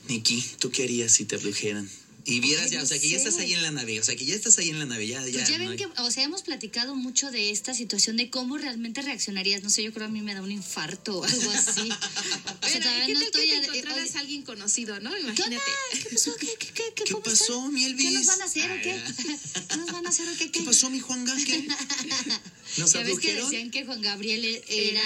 Nikki, 0.07 0.43
¿tú 0.59 0.71
qué 0.71 0.83
harías 0.83 1.11
si 1.11 1.25
te 1.25 1.35
abdujeran? 1.35 1.89
Y 2.25 2.39
vieras 2.39 2.69
ya, 2.69 2.81
o 2.83 2.85
sea, 2.85 2.99
que 2.99 3.09
ya 3.09 3.17
estás 3.17 3.37
ahí 3.37 3.53
en 3.53 3.61
la 3.63 3.71
nave, 3.71 3.99
o 3.99 4.03
sea, 4.03 4.15
que 4.15 4.25
ya 4.25 4.35
estás 4.35 4.57
ahí 4.59 4.69
en 4.69 4.79
la 4.79 4.85
nave, 4.85 5.07
ya, 5.07 5.25
ya. 5.27 5.39
Pues 5.39 5.49
ya 5.49 5.57
ven 5.57 5.75
que, 5.75 5.85
o 5.85 6.11
sea, 6.11 6.23
hemos 6.23 6.43
platicado 6.43 6.95
mucho 6.95 7.31
de 7.31 7.49
esta 7.49 7.73
situación, 7.73 8.17
de 8.17 8.29
cómo 8.29 8.57
realmente 8.57 9.01
reaccionarías. 9.01 9.63
No 9.63 9.69
sé, 9.69 9.83
yo 9.83 9.93
creo 9.93 10.07
a 10.07 10.09
mí 10.09 10.21
me 10.21 10.33
da 10.33 10.41
un 10.41 10.51
infarto 10.51 11.19
o 11.19 11.23
algo 11.23 11.51
así. 11.51 11.89
o 12.61 12.67
sea, 12.67 12.79
todavía 12.81 13.13
no 13.15 13.21
estoy... 13.21 13.49
Que 13.49 13.81
te 13.81 14.17
a, 14.17 14.19
alguien 14.19 14.43
conocido, 14.43 14.99
¿no? 14.99 15.17
Imagínate. 15.17 15.71
¿Qué, 15.93 16.09
pasó? 16.11 16.35
¿Qué, 16.35 16.47
qué, 16.59 16.67
qué, 16.73 17.03
qué, 17.05 17.15
pasó, 17.15 17.69
mi 17.71 17.85
Elvis? 17.85 18.07
¿Qué 18.07 18.13
nos 18.13 18.27
van 18.27 18.41
a 18.41 18.45
hacer 18.45 18.71
o 18.71 18.81
qué? 18.81 19.01
¿Qué 19.69 19.77
nos 19.77 19.91
van 19.91 20.05
a 20.05 20.09
hacer 20.09 20.27
o 20.29 20.37
qué? 20.37 20.51
¿Qué, 20.51 20.61
pasó, 20.61 20.89
mi 20.89 20.99
Juan 20.99 21.25
¿Qué? 21.45 21.67
¿Nos 22.77 22.93
ya 22.93 23.03
ves 23.03 23.19
que 23.19 23.33
decían 23.33 23.71
que 23.71 23.85
Juan 23.85 24.01
Gabriel 24.01 24.45
e-, 24.45 24.63
era, 24.67 25.03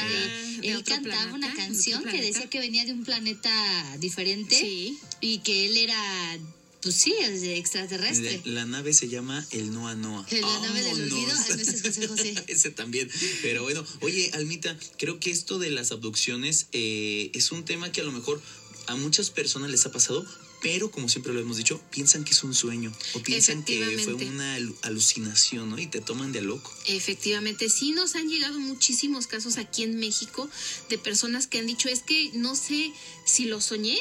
él 0.61 0.83
cantaba 0.83 1.33
una 1.33 1.53
canción 1.53 2.03
que 2.03 2.21
decía 2.21 2.49
que 2.49 2.59
venía 2.59 2.85
de 2.85 2.93
un 2.93 3.03
planeta 3.03 3.97
diferente 3.99 4.59
sí. 4.59 4.99
y 5.21 5.39
que 5.39 5.65
él 5.65 5.77
era 5.77 6.39
pues 6.85 6.97
sí, 6.97 7.15
es 7.19 7.41
de 7.41 7.57
extraterrestre. 7.57 8.41
La, 8.45 8.63
nave 8.67 8.93
se 8.93 9.07
llama 9.07 9.43
el 9.49 9.73
Noa 9.73 9.95
Noa. 9.95 10.23
La 10.29 10.59
nave 10.59 10.83
del 10.83 11.01
olvido, 11.01 11.31
a 11.31 11.55
veces 11.55 11.81
José 11.81 12.07
José. 12.07 12.35
Ese 12.45 12.69
también. 12.69 13.09
Pero 13.41 13.63
bueno, 13.63 13.83
oye, 14.01 14.29
Almita, 14.35 14.77
creo 14.99 15.19
que 15.19 15.31
esto 15.31 15.57
de 15.57 15.71
las 15.71 15.91
abducciones 15.91 16.67
eh, 16.73 17.31
es 17.33 17.51
un 17.51 17.65
tema 17.65 17.91
que 17.91 18.01
a 18.01 18.03
lo 18.03 18.11
mejor 18.11 18.39
a 18.85 18.95
muchas 18.97 19.31
personas 19.31 19.71
les 19.71 19.83
ha 19.87 19.91
pasado, 19.91 20.23
pero 20.61 20.91
como 20.91 21.09
siempre 21.09 21.33
lo 21.33 21.39
hemos 21.39 21.57
dicho, 21.57 21.81
piensan 21.89 22.23
que 22.23 22.33
es 22.33 22.43
un 22.43 22.53
sueño 22.53 22.93
o 23.13 23.19
piensan 23.19 23.63
que 23.63 23.97
fue 24.03 24.13
una 24.13 24.55
alucinación, 24.83 25.71
¿no? 25.71 25.79
Y 25.79 25.87
te 25.87 26.01
toman 26.01 26.33
de 26.33 26.43
loco. 26.43 26.71
Efectivamente, 26.85 27.67
sí 27.69 27.93
nos 27.93 28.13
han 28.13 28.29
llegado 28.29 28.59
muchísimos 28.59 29.25
casos 29.25 29.57
aquí 29.57 29.81
en 29.81 29.97
México 29.97 30.47
de 30.89 30.99
personas 30.99 31.47
que 31.47 31.57
han 31.57 31.65
dicho, 31.65 31.89
es 31.89 32.03
que 32.03 32.29
no 32.35 32.55
sé 32.55 32.93
si 33.25 33.45
lo 33.45 33.59
soñé 33.59 33.97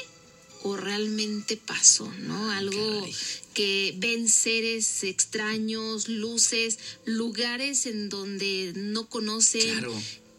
o 0.64 0.78
realmente 0.78 1.58
pasó, 1.58 2.10
¿no? 2.20 2.50
Algo 2.50 3.06
que 3.52 3.94
ven 3.98 4.30
seres 4.30 5.04
extraños, 5.04 6.08
luces, 6.08 6.78
lugares 7.04 7.84
en 7.84 8.08
donde 8.08 8.72
no 8.74 9.06
conocen. 9.08 9.84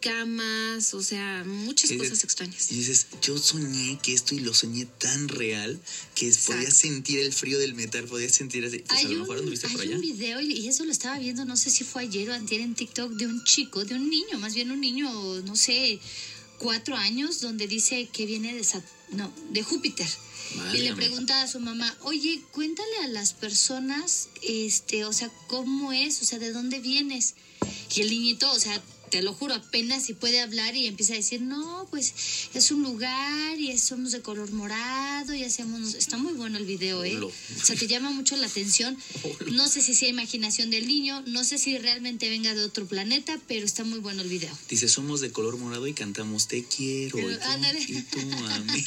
camas, 0.00 0.94
o 0.94 1.02
sea, 1.02 1.42
muchas 1.44 1.90
cosas 1.92 2.22
extrañas. 2.22 2.70
Y 2.70 2.76
dices, 2.76 3.06
yo 3.22 3.38
soñé 3.38 3.98
que 4.02 4.12
esto 4.14 4.34
y 4.34 4.40
lo 4.40 4.52
soñé 4.52 4.84
tan 4.84 5.28
real 5.28 5.80
que 6.14 6.32
podía 6.46 6.70
sentir 6.70 7.18
el 7.20 7.32
frío 7.32 7.58
del 7.58 7.74
metal, 7.74 8.04
podía 8.04 8.28
sentir 8.28 8.64
así. 8.64 8.80
Pues 8.80 8.98
hay 8.98 9.06
a 9.06 9.08
lo 9.10 9.20
mejor 9.20 9.40
un, 9.40 9.80
hay 9.80 9.94
un 9.94 10.00
video 10.00 10.40
y 10.40 10.68
eso 10.68 10.84
lo 10.84 10.92
estaba 10.92 11.18
viendo, 11.18 11.44
no 11.44 11.56
sé 11.56 11.70
si 11.70 11.82
fue 11.82 12.02
ayer 12.02 12.30
o 12.30 12.34
antier 12.34 12.60
en 12.60 12.74
TikTok, 12.74 13.12
de 13.12 13.26
un 13.26 13.42
chico, 13.44 13.84
de 13.84 13.94
un 13.94 14.08
niño, 14.08 14.38
más 14.38 14.54
bien 14.54 14.70
un 14.70 14.80
niño, 14.80 15.08
no 15.42 15.56
sé, 15.56 15.98
cuatro 16.58 16.96
años, 16.96 17.40
donde 17.40 17.66
dice 17.66 18.08
que 18.12 18.26
viene 18.26 18.54
de, 18.54 18.64
no, 19.10 19.32
de 19.50 19.62
Júpiter 19.62 20.08
y 20.72 20.78
le 20.78 20.94
pregunta 20.94 21.42
a 21.42 21.48
su 21.48 21.60
mamá, 21.60 21.94
oye, 22.02 22.42
cuéntale 22.52 22.98
a 23.04 23.08
las 23.08 23.32
personas, 23.32 24.28
este, 24.42 25.04
o 25.04 25.12
sea, 25.12 25.30
cómo 25.48 25.92
es, 25.92 26.22
o 26.22 26.24
sea, 26.24 26.38
de 26.38 26.52
dónde 26.52 26.78
vienes. 26.78 27.34
Y 27.94 28.02
el 28.02 28.10
niñito, 28.10 28.50
o 28.50 28.58
sea, 28.58 28.80
te 29.16 29.22
lo 29.22 29.32
juro, 29.32 29.54
apenas 29.54 30.04
si 30.04 30.12
puede 30.12 30.40
hablar 30.40 30.76
y 30.76 30.86
empieza 30.86 31.14
a 31.14 31.16
decir, 31.16 31.40
no, 31.40 31.86
pues 31.88 32.12
es 32.52 32.70
un 32.70 32.82
lugar 32.82 33.58
y 33.58 33.78
somos 33.78 34.12
de 34.12 34.20
color 34.20 34.52
morado 34.52 35.32
y 35.32 35.42
hacemos, 35.42 35.94
está 35.94 36.18
muy 36.18 36.34
bueno 36.34 36.58
el 36.58 36.66
video, 36.66 37.02
¿eh? 37.02 37.16
O 37.18 37.32
sea, 37.64 37.76
te 37.76 37.86
llama 37.86 38.10
mucho 38.10 38.36
la 38.36 38.46
atención. 38.46 38.94
No 39.52 39.68
sé 39.68 39.80
si 39.80 39.94
sea 39.94 40.10
imaginación 40.10 40.68
del 40.68 40.86
niño, 40.86 41.22
no 41.28 41.44
sé 41.44 41.56
si 41.56 41.78
realmente 41.78 42.28
venga 42.28 42.54
de 42.54 42.62
otro 42.62 42.84
planeta, 42.84 43.40
pero 43.48 43.64
está 43.64 43.84
muy 43.84 44.00
bueno 44.00 44.20
el 44.20 44.28
video. 44.28 44.54
Dice, 44.68 44.86
somos 44.86 45.22
de 45.22 45.32
color 45.32 45.56
morado 45.56 45.86
y 45.86 45.94
cantamos 45.94 46.46
Te 46.46 46.64
quiero. 46.64 47.16
Pero, 47.16 47.30
y, 47.88 48.02
tú, 48.02 48.20
a 48.20 48.58
mí. 48.60 48.84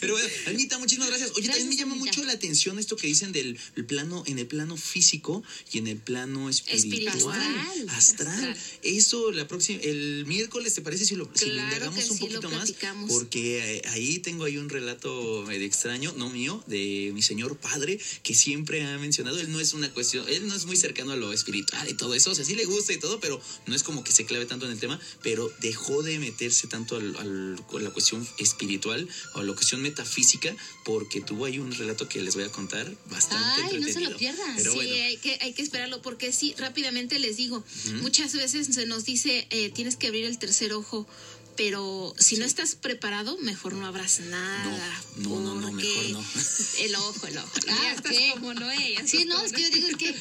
pero 0.00 0.14
bueno, 0.14 0.28
Anita, 0.48 0.78
muchísimas 0.78 1.10
gracias. 1.10 1.30
Oye, 1.36 1.46
también 1.46 1.68
me 1.68 1.76
llama 1.76 1.94
mucho 1.94 2.24
la 2.24 2.32
atención 2.32 2.80
esto 2.80 2.96
que 2.96 3.06
dicen 3.06 3.30
del 3.30 3.56
plano, 3.86 4.24
en 4.26 4.40
el 4.40 4.48
plano 4.48 4.76
físico 4.76 5.44
y 5.70 5.78
en 5.78 5.86
el 5.86 5.98
plano 5.98 6.50
espiritual. 6.50 7.88
Astral. 7.90 8.47
Eso 8.82 9.32
la 9.32 9.46
próxima, 9.46 9.80
el 9.82 10.24
miércoles, 10.26 10.74
¿te 10.74 10.82
parece 10.82 11.04
si 11.04 11.14
lo, 11.14 11.30
indagamos 11.44 12.10
un 12.10 12.18
poquito 12.18 12.50
más? 12.50 12.72
Porque 13.08 13.76
eh, 13.76 13.82
ahí 13.88 14.18
tengo 14.18 14.44
ahí 14.44 14.56
un 14.56 14.68
relato 14.68 15.44
medio 15.46 15.66
extraño, 15.66 16.12
no 16.16 16.30
mío, 16.30 16.62
de 16.66 17.10
mi 17.14 17.22
señor 17.22 17.56
padre, 17.56 17.98
que 18.22 18.34
siempre 18.34 18.84
ha 18.84 18.98
mencionado, 18.98 19.38
él 19.40 19.50
no 19.50 19.60
es 19.60 19.74
una 19.74 19.92
cuestión, 19.92 20.28
él 20.28 20.46
no 20.46 20.54
es 20.54 20.66
muy 20.66 20.76
cercano 20.76 21.12
a 21.12 21.16
lo 21.16 21.32
espiritual 21.32 21.88
y 21.88 21.94
todo 21.94 22.14
eso, 22.14 22.30
o 22.30 22.34
sea, 22.34 22.44
sí 22.44 22.54
le 22.54 22.64
gusta 22.64 22.92
y 22.92 22.98
todo, 22.98 23.20
pero 23.20 23.40
no 23.66 23.74
es 23.74 23.82
como 23.82 24.04
que 24.04 24.12
se 24.12 24.24
clave 24.24 24.46
tanto 24.46 24.66
en 24.66 24.72
el 24.72 24.78
tema, 24.78 25.00
pero 25.22 25.52
dejó 25.60 26.02
de 26.02 26.18
meterse 26.18 26.66
tanto 26.66 26.96
al, 26.96 27.16
a 27.16 27.80
la 27.80 27.90
cuestión 27.90 28.26
espiritual 28.38 29.08
o 29.34 29.40
a 29.40 29.44
la 29.44 29.52
cuestión 29.54 29.82
metafísica, 29.82 30.54
porque 30.84 31.20
tuvo 31.20 31.44
ahí 31.44 31.58
un 31.58 31.72
relato 31.72 32.08
que 32.08 32.22
les 32.22 32.34
voy 32.34 32.44
a 32.44 32.52
contar 32.52 32.90
bastante 33.10 33.62
Ay, 33.62 33.80
no 33.80 33.88
se 33.88 34.00
lo 34.00 34.16
pierdan. 34.16 34.58
sí, 34.60 34.78
hay, 34.78 35.16
que, 35.18 35.38
hay 35.40 35.52
que 35.52 35.62
esperarlo, 35.62 36.02
porque 36.02 36.32
sí, 36.32 36.54
rápidamente 36.58 37.18
les 37.18 37.36
digo, 37.36 37.64
muchas 38.00 38.27
veces 38.34 38.68
se 38.74 38.86
nos 38.86 39.04
dice 39.04 39.46
eh, 39.50 39.70
tienes 39.70 39.96
que 39.96 40.06
abrir 40.08 40.24
el 40.24 40.38
tercer 40.38 40.72
ojo, 40.72 41.06
pero 41.58 42.14
si 42.16 42.36
no 42.36 42.44
estás 42.44 42.76
preparado, 42.76 43.36
mejor 43.38 43.74
no 43.74 43.84
abras 43.84 44.20
nada. 44.20 45.02
No, 45.16 45.40
no, 45.40 45.56
no, 45.56 45.72
mejor 45.72 46.10
no. 46.10 46.24
El 46.78 46.94
ojo, 46.94 47.26
el 47.26 47.36
ojo. 47.36 47.50
Ah, 47.66 47.94
estás 47.96 48.14
como 48.34 48.54
Noé. 48.54 48.96
Sí, 49.04 49.24
no, 49.24 49.42
es 49.44 49.52
que 49.52 49.62
yo 49.62 49.70
digo, 49.70 49.88
que, 49.98 50.14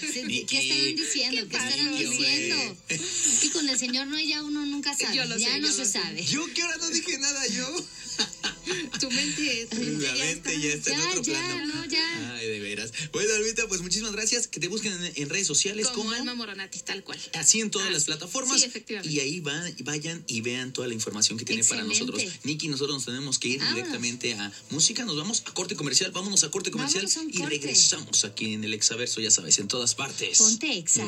¿qué 0.48 0.60
estarán 0.60 0.96
diciendo? 0.96 1.48
¿Qué, 1.48 1.58
estarán 1.58 1.96
diciendo? 1.96 2.78
Que 2.88 3.52
con 3.52 3.70
el 3.70 3.78
señor 3.78 4.08
no 4.08 4.20
ya 4.20 4.42
uno 4.42 4.66
nunca 4.66 4.98
sabe. 4.98 5.16
ya 5.38 5.60
no 5.60 5.72
se 5.72 5.86
sabe. 5.86 6.26
Yo 6.26 6.52
que 6.56 6.64
ahora 6.64 6.78
no 6.78 6.90
dije 6.90 7.20
nada, 7.20 7.48
yo. 7.48 7.86
tu 9.00 9.12
mente, 9.12 9.68
tu 9.70 9.78
mente, 9.78 10.08
La 10.08 10.16
ya, 10.16 10.26
mente 10.26 10.56
está. 10.56 10.68
ya 10.68 10.74
está 10.74 10.94
en 10.94 11.02
otro 11.02 11.22
ya, 11.22 11.34
plano. 11.34 11.76
No, 11.76 11.86
ya. 11.86 12.36
Ay, 12.36 12.48
de 12.48 12.60
veras. 12.60 12.92
Bueno, 13.12 13.34
Alvita, 13.36 13.68
pues 13.68 13.82
muchísimas 13.82 14.12
gracias. 14.12 14.48
Que 14.48 14.60
te 14.60 14.68
busquen 14.68 14.94
en, 15.16 15.30
redes 15.30 15.46
sociales 15.46 15.88
como, 15.90 16.06
como 16.06 16.12
Alma 16.14 16.34
Moronati, 16.34 16.80
tal 16.80 17.04
cual. 17.04 17.20
Así 17.34 17.62
en 17.62 17.70
todas 17.70 17.90
ah, 17.90 17.92
las 17.92 18.06
plataformas. 18.06 18.60
Sí, 18.60 18.66
efectivamente. 18.66 19.14
Y 19.14 19.20
ahí 19.20 19.40
van, 19.40 19.76
vayan 19.82 20.24
y 20.28 20.42
vean 20.42 20.74
toda 20.74 20.88
la 20.88 20.94
información 20.94 21.27
que 21.36 21.46
tiene 21.46 21.64
para 21.64 21.84
nosotros. 21.84 22.24
Niki, 22.44 22.70
nosotros 22.70 22.96
nos 22.96 23.06
tenemos 23.06 23.40
que 23.40 23.50
ir 23.50 23.68
directamente 23.74 24.34
a 24.34 24.52
música. 24.70 25.04
Nos 25.04 25.18
vamos 25.18 25.44
a 25.46 25.54
corte 25.54 25.76
comercial. 25.76 26.12
Vámonos 26.12 26.44
a 26.44 26.52
corte 26.52 26.72
comercial 26.72 27.06
y 27.30 27.44
regresamos 27.44 28.24
aquí 28.24 28.54
en 28.54 28.64
el 28.64 28.74
Exaverso, 28.74 29.20
ya 29.20 29.32
sabes, 29.32 29.60
en 29.60 29.68
todas 29.68 29.96
partes. 29.96 30.38
Ponte 30.38 30.78
Exa. 30.78 31.06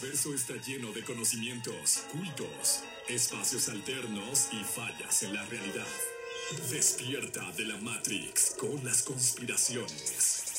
Verso 0.00 0.34
está 0.34 0.54
lleno 0.66 0.90
de 0.92 1.04
conocimientos, 1.04 2.04
cultos, 2.10 2.80
espacios 3.08 3.68
alternos 3.68 4.48
y 4.52 4.64
fallas 4.64 5.22
en 5.22 5.34
la 5.34 5.44
realidad. 5.46 5.86
Despierta 6.70 7.52
de 7.52 7.66
la 7.66 7.76
Matrix 7.76 8.54
con 8.58 8.82
las 8.84 9.02
conspiraciones. 9.02 10.51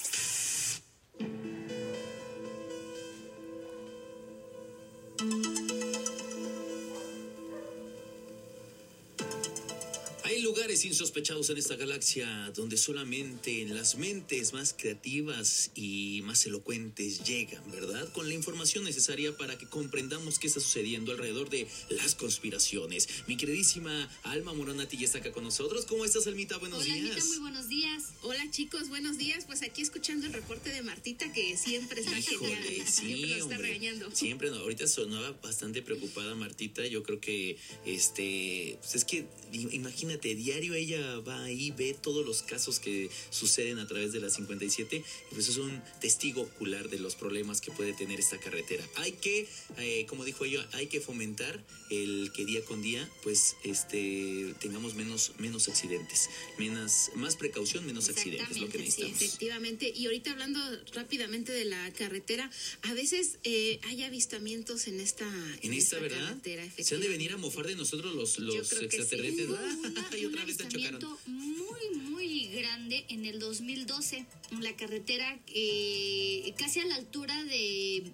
Insospechados 10.86 11.50
en 11.50 11.58
esta 11.58 11.76
galaxia 11.76 12.52
donde 12.56 12.78
solamente 12.78 13.66
las 13.66 13.96
mentes 13.96 14.54
más 14.54 14.76
creativas 14.78 15.72
y 15.76 16.22
más 16.24 16.46
elocuentes 16.46 17.24
llegan, 17.24 17.64
¿verdad? 17.72 18.12
Con 18.12 18.28
la 18.28 18.34
información 18.34 18.84
necesaria 18.84 19.36
para 19.38 19.58
que 19.58 19.68
comprendamos 19.68 20.40
qué 20.40 20.48
está 20.48 20.60
sucediendo 20.60 21.12
alrededor 21.12 21.50
de 21.50 21.68
las 21.90 22.16
conspiraciones. 22.16 23.08
Mi 23.28 23.38
queridísima 23.38 24.10
Alma 24.24 24.54
Moronati 24.54 24.98
ya 24.98 25.06
está 25.06 25.20
acá 25.20 25.32
con 25.32 25.44
nosotros. 25.44 25.86
¿Cómo 25.86 26.06
estás, 26.06 26.28
Almita? 26.28 26.58
Buenos 26.58 26.84
días. 26.84 26.98
Hola, 26.98 27.10
Almita, 27.10 27.26
muy 27.26 27.38
buenos 27.40 27.70
días. 27.70 28.04
Hola, 28.22 28.52
chicos, 28.52 28.90
buenos 28.90 29.18
días. 29.18 29.46
Pues 29.46 29.62
aquí 29.64 29.82
escuchando 29.82 30.26
el 30.26 30.34
reporte 30.34 30.70
de 30.72 30.82
Martita 30.82 31.32
que 31.32 31.58
siempre 31.58 32.02
está 32.02 32.22
genial. 32.22 32.64
siempre 32.86 33.38
está 33.38 33.58
regañando. 33.58 34.12
Siempre, 34.16 34.50
no, 34.50 34.58
ahorita 34.58 34.88
sonaba 34.88 35.32
bastante 35.42 35.82
preocupada 35.82 36.36
Martita. 36.36 36.86
Yo 36.86 37.04
creo 37.04 37.20
que, 37.20 37.58
este, 37.86 38.78
pues 38.82 38.96
es 38.96 39.06
que, 39.06 39.26
imagínate, 39.52 40.34
porque 40.36 40.73
ella 40.74 41.20
va 41.20 41.44
ahí, 41.44 41.72
ve 41.72 41.94
todos 41.94 42.26
los 42.26 42.42
casos 42.44 42.80
que 42.80 43.10
suceden 43.30 43.80
a 43.80 43.88
través 43.88 44.12
de 44.12 44.20
la 44.20 44.30
57 44.30 44.98
y 44.98 45.34
pues 45.34 45.48
es 45.48 45.58
un 45.58 45.82
testigo 46.02 46.42
ocular 46.42 46.90
de 46.90 47.00
los 47.00 47.16
problemas 47.16 47.62
que 47.62 47.72
puede 47.72 47.94
tener 47.94 48.20
esta 48.20 48.40
carretera. 48.40 48.88
Hay 48.96 49.14
que, 49.14 49.48
eh, 49.78 50.06
como 50.08 50.26
dijo 50.26 50.46
ella, 50.46 50.68
hay 50.74 50.88
que 50.88 51.02
fomentar 51.02 51.64
el 51.90 52.32
que 52.34 52.46
día 52.46 52.64
con 52.66 52.82
día 52.82 53.08
pues 53.22 53.56
este 53.64 54.56
tengamos 54.60 54.96
menos, 54.96 55.34
menos 55.38 55.68
accidentes, 55.68 56.30
menos, 56.58 57.12
más 57.16 57.36
precaución, 57.36 57.86
menos 57.86 58.10
accidentes, 58.10 58.58
lo 58.58 58.70
que 58.70 58.80
necesitamos. 58.80 59.18
Sí, 59.18 59.26
efectivamente. 59.26 59.94
Y 59.96 60.06
ahorita 60.06 60.32
hablando 60.32 60.60
rápidamente 60.94 61.52
de 61.52 61.66
la 61.66 61.92
carretera, 61.94 62.50
a 62.82 62.94
veces 62.94 63.38
eh, 63.44 63.80
hay 63.84 64.04
avistamientos 64.04 64.88
en 64.88 65.00
esta, 65.00 65.30
en, 65.62 65.74
esta, 65.74 66.00
¿verdad? 66.00 66.28
carretera. 66.30 66.68
Se 66.78 66.96
han 66.96 67.02
de 67.02 67.10
venir 67.10 67.32
a 67.34 67.38
mofar 67.38 67.68
de 67.68 67.76
nosotros 67.76 68.14
los, 68.16 68.40
los 68.40 68.68
sí. 68.68 68.76
extraterrestres. 68.84 69.50
Una- 69.50 70.10
y 70.18 70.26
otra 70.26 70.46
vez 70.46 70.58
avistamiento 70.64 71.18
muy, 71.26 72.00
muy 72.10 72.48
grande 72.48 73.06
en 73.10 73.26
el 73.26 73.40
2012 73.40 74.26
en 74.52 74.64
la 74.64 74.76
carretera 74.76 75.40
eh, 75.48 76.54
casi 76.58 76.80
a 76.80 76.86
la 76.86 76.96
altura 76.96 77.44
de, 77.44 78.12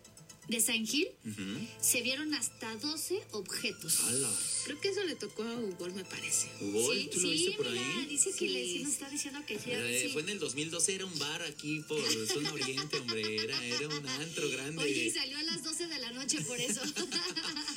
de 0.49 0.59
San 0.59 0.85
Gil. 0.85 1.07
Ujú. 1.25 1.67
Se 1.79 2.01
vieron 2.01 2.33
hasta 2.33 2.75
12 2.77 3.21
objetos. 3.31 3.99
¡Hala! 4.01 4.31
Creo 4.65 4.81
que 4.81 4.89
eso 4.89 5.03
le 5.03 5.15
tocó 5.15 5.43
a 5.43 5.55
Hugo, 5.55 5.87
me 5.95 6.03
parece. 6.03 6.49
Hugo, 6.61 6.93
Sí, 6.93 7.09
¿tú 7.11 7.19
lo 7.21 7.27
sí, 7.29 7.33
viste 7.33 7.51
por 7.53 7.69
mira, 7.69 7.81
ahí? 7.99 8.05
dice 8.07 8.31
que 8.31 8.37
Sí. 8.39 8.47
le, 8.49 8.65
sí 8.65 8.79
nos 8.79 8.93
está 8.93 9.09
diciendo 9.09 9.39
que 9.47 9.55
sí. 9.59 9.69
Eh, 9.71 10.01
sí. 10.07 10.09
Fue 10.13 10.21
en 10.23 10.29
el 10.29 10.39
2012, 10.39 10.95
era 10.95 11.05
un 11.05 11.17
bar 11.19 11.41
aquí 11.43 11.81
por 11.87 12.01
zona 12.27 12.51
oriente, 12.51 12.97
hombre. 12.97 13.35
Era, 13.43 13.63
era 13.65 13.87
un 13.87 14.07
antro 14.07 14.49
grande. 14.49 14.83
Oye, 14.83 15.05
y 15.05 15.11
salió 15.11 15.37
a 15.37 15.43
las 15.43 15.63
12 15.63 15.87
de 15.87 15.99
la 15.99 16.11
noche 16.11 16.41
por 16.41 16.59
eso. 16.59 16.81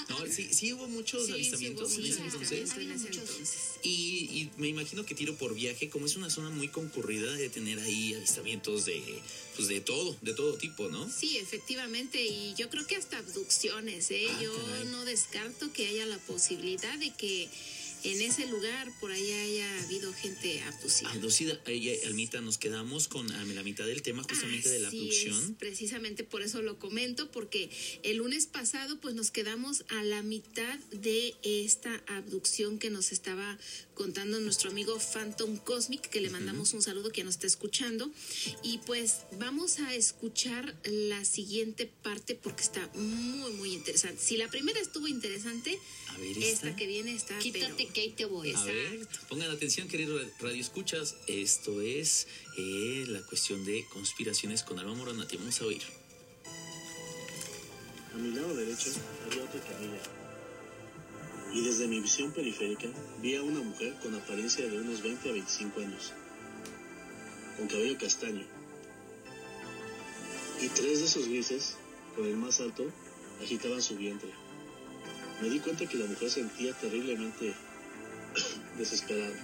No, 0.09 0.27
sí, 0.27 0.49
sí 0.53 0.73
hubo 0.75 0.87
muchos 0.89 1.23
Sí, 1.23 1.27
sí, 1.29 1.33
avistamientos 1.33 1.93
hubo 1.93 2.01
en 2.05 2.93
ese 2.93 3.07
entonces. 3.09 3.49
Y, 3.83 3.91
y 4.31 4.51
me 4.59 4.69
imagino 4.69 5.05
que 5.07 5.15
tiro 5.15 5.35
por 5.37 5.55
viaje, 5.55 5.89
como 5.89 6.05
es 6.07 6.17
una 6.17 6.29
zona 6.29 6.51
muy 6.51 6.69
concurrida, 6.69 7.33
de 7.33 7.49
tener 7.49 7.79
ahí 7.81 8.13
avistamientos 8.15 8.85
de, 8.85 9.03
pues 9.57 9.69
de 9.69 9.81
todo, 9.81 10.17
de 10.21 10.35
todo 10.35 10.55
tipo, 10.59 10.89
¿no? 10.91 11.11
Sí, 11.11 11.39
efectivamente, 11.39 12.23
y 12.25 12.55
yo 12.57 12.62
creo 12.71 12.87
que 12.87 12.97
hasta 12.97 13.19
abducciones, 13.19 14.11
¿eh? 14.11 14.27
Ah, 14.29 14.41
yo 14.41 14.53
caray. 14.67 14.85
no 14.87 15.05
descarto 15.05 15.73
que 15.73 15.89
haya 15.89 16.07
la 16.07 16.19
posibilidad 16.19 16.99
de 16.99 17.11
que 17.11 17.49
en 18.05 18.21
ese 18.21 18.47
lugar 18.47 18.93
por 19.01 19.13
ahí 19.13 19.33
haya 19.33 19.83
habido 19.83 20.13
gente 20.13 20.61
abducida. 20.63 21.11
Abducida, 21.11 21.61
Almita, 22.07 22.41
nos 22.41 22.59
quedamos 22.59 23.09
con 23.09 23.29
la 23.29 23.63
mitad 23.63 23.87
del 23.87 24.03
tema 24.03 24.23
justamente 24.23 24.69
de 24.69 24.81
la 24.81 24.89
abducción. 24.89 25.45
es, 25.45 25.51
precisamente 25.59 26.25
por 26.25 26.43
eso 26.43 26.63
lo 26.63 26.79
comento, 26.79 27.31
porque 27.31 27.71
el 28.03 28.19
lunes 28.19 28.47
pasado 28.47 28.99
pues 29.01 29.15
nos 29.15 29.31
quedamos 29.31 29.85
a 29.89 30.03
la 30.03 30.23
mitad 30.23 30.79
de 30.91 31.35
esta 31.43 32.03
abducción 32.07 32.79
que 32.79 32.91
nos 32.91 33.13
estaba 33.13 33.59
contando 33.95 34.41
nuestro 34.41 34.71
amigo 34.71 34.99
Phantom 34.99 35.57
Cosmic, 35.59 36.09
que 36.09 36.21
le 36.21 36.31
mandamos 36.31 36.73
un 36.75 36.83
saludo 36.83 37.11
que 37.11 37.25
nos 37.25 37.35
está 37.35 37.47
escuchando. 37.47 38.11
Y 38.63 38.79
pues 38.79 39.19
vamos 39.39 39.79
a 39.79 39.95
escuchar 39.95 40.75
la 40.85 41.25
siguiente 41.25 41.87
parte 42.03 42.35
porque 42.35 42.63
está 42.63 42.89
muy, 42.95 43.53
muy 43.53 43.73
interesante. 43.73 44.21
Si 44.23 44.37
la 44.37 44.49
primera 44.49 44.81
estuvo 44.81 45.09
interesante, 45.09 45.79
A 46.15 46.19
ver, 46.19 46.37
esta, 46.39 46.69
esta. 46.69 46.77
que 46.77 46.87
viene 46.87 47.15
está... 47.15 47.39
Quítate 47.39 47.73
pero- 47.77 47.93
que 47.93 48.01
ahí 48.01 48.11
te 48.11 48.25
voy. 48.25 48.53
A 48.53 48.65
ver, 48.65 49.07
pongan 49.29 49.51
atención, 49.51 49.89
queridos 49.89 50.23
radio 50.41 50.61
escuchas. 50.61 51.17
Esto 51.27 51.81
es 51.81 52.27
eh, 52.59 53.05
la 53.09 53.23
cuestión 53.23 53.65
de 53.65 53.85
conspiraciones 53.87 54.63
con 54.63 54.79
Alma 54.79 54.95
Moronati. 54.95 55.37
Vamos 55.37 55.61
a 55.61 55.67
oír. 55.67 55.83
A 58.15 58.19
mi 58.19 58.35
lado 58.35 58.55
derecho 58.55 58.91
había 59.27 59.45
otra 59.45 59.61
camilla. 59.61 60.03
Y 61.55 61.63
desde 61.63 61.87
mi 61.87 62.01
visión 62.01 62.33
periférica 62.33 62.89
vi 63.21 63.37
a 63.37 63.43
una 63.43 63.61
mujer 63.61 63.95
con 64.03 64.15
apariencia 64.15 64.67
de 64.67 64.81
unos 64.81 65.03
20 65.03 65.29
a 65.29 65.33
25 65.33 65.81
años, 65.81 66.13
con 67.59 67.69
cabello 67.69 67.99
castaño. 67.99 68.47
Y 70.61 70.69
tres 70.69 71.01
de 71.01 71.05
esos 71.07 71.27
grises, 71.27 71.77
con 72.17 72.27
el 72.27 72.37
más 72.37 72.61
alto, 72.61 72.91
agitaban 73.43 73.83
su 73.83 73.97
vientre. 73.97 74.31
Me 75.43 75.51
di 75.51 75.59
cuenta 75.59 75.85
que 75.87 75.99
la 75.99 76.07
mujer 76.07 76.31
sentía 76.31 76.73
terriblemente 76.75 77.53
desesperada. 78.79 79.35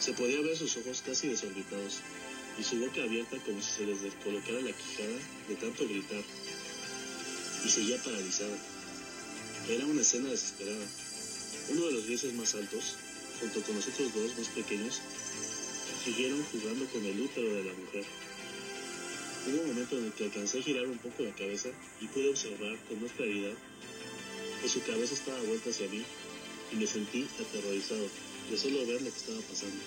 Se 0.00 0.14
podía 0.14 0.40
ver 0.40 0.56
sus 0.56 0.74
ojos 0.78 1.02
casi 1.04 1.28
desorbitados 1.28 2.00
y 2.58 2.62
su 2.62 2.78
boca 2.78 3.02
abierta 3.02 3.36
como 3.44 3.60
si 3.60 3.70
se 3.70 3.84
les 3.84 4.00
descolocara 4.00 4.62
la 4.62 4.72
quijada 4.72 5.18
de 5.48 5.54
tanto 5.56 5.84
gritar 5.84 6.24
y 7.62 7.68
seguía 7.68 8.02
paralizada. 8.02 8.56
Era 9.68 9.84
una 9.84 10.00
escena 10.00 10.30
desesperada. 10.30 10.86
Uno 11.72 11.86
de 11.88 11.92
los 11.92 12.06
grises 12.06 12.32
más 12.32 12.54
altos, 12.54 12.96
junto 13.38 13.60
con 13.60 13.76
los 13.76 13.86
otros 13.86 14.14
dos 14.14 14.38
más 14.38 14.48
pequeños, 14.48 15.02
siguieron 16.06 16.42
jugando 16.44 16.86
con 16.86 17.04
el 17.04 17.20
útero 17.20 17.52
de 17.52 17.64
la 17.64 17.74
mujer. 17.74 18.04
Hubo 19.46 19.60
un 19.60 19.68
momento 19.68 19.98
en 19.98 20.06
el 20.06 20.12
que 20.12 20.24
alcancé 20.24 20.60
a 20.60 20.62
girar 20.62 20.86
un 20.86 20.96
poco 20.96 21.22
la 21.22 21.34
cabeza 21.34 21.68
y 22.00 22.06
pude 22.06 22.30
observar 22.30 22.78
con 22.88 23.02
más 23.02 23.12
claridad 23.12 23.52
que 24.60 24.68
su 24.68 24.82
cabeza 24.82 25.14
estaba 25.14 25.40
vuelta 25.42 25.70
hacia 25.70 25.88
mí 25.88 26.04
y 26.72 26.76
me 26.76 26.86
sentí 26.86 27.26
aterrorizado 27.40 28.08
de 28.50 28.58
solo 28.58 28.86
ver 28.86 29.02
lo 29.02 29.10
que 29.10 29.18
estaba 29.18 29.40
pasando. 29.40 29.82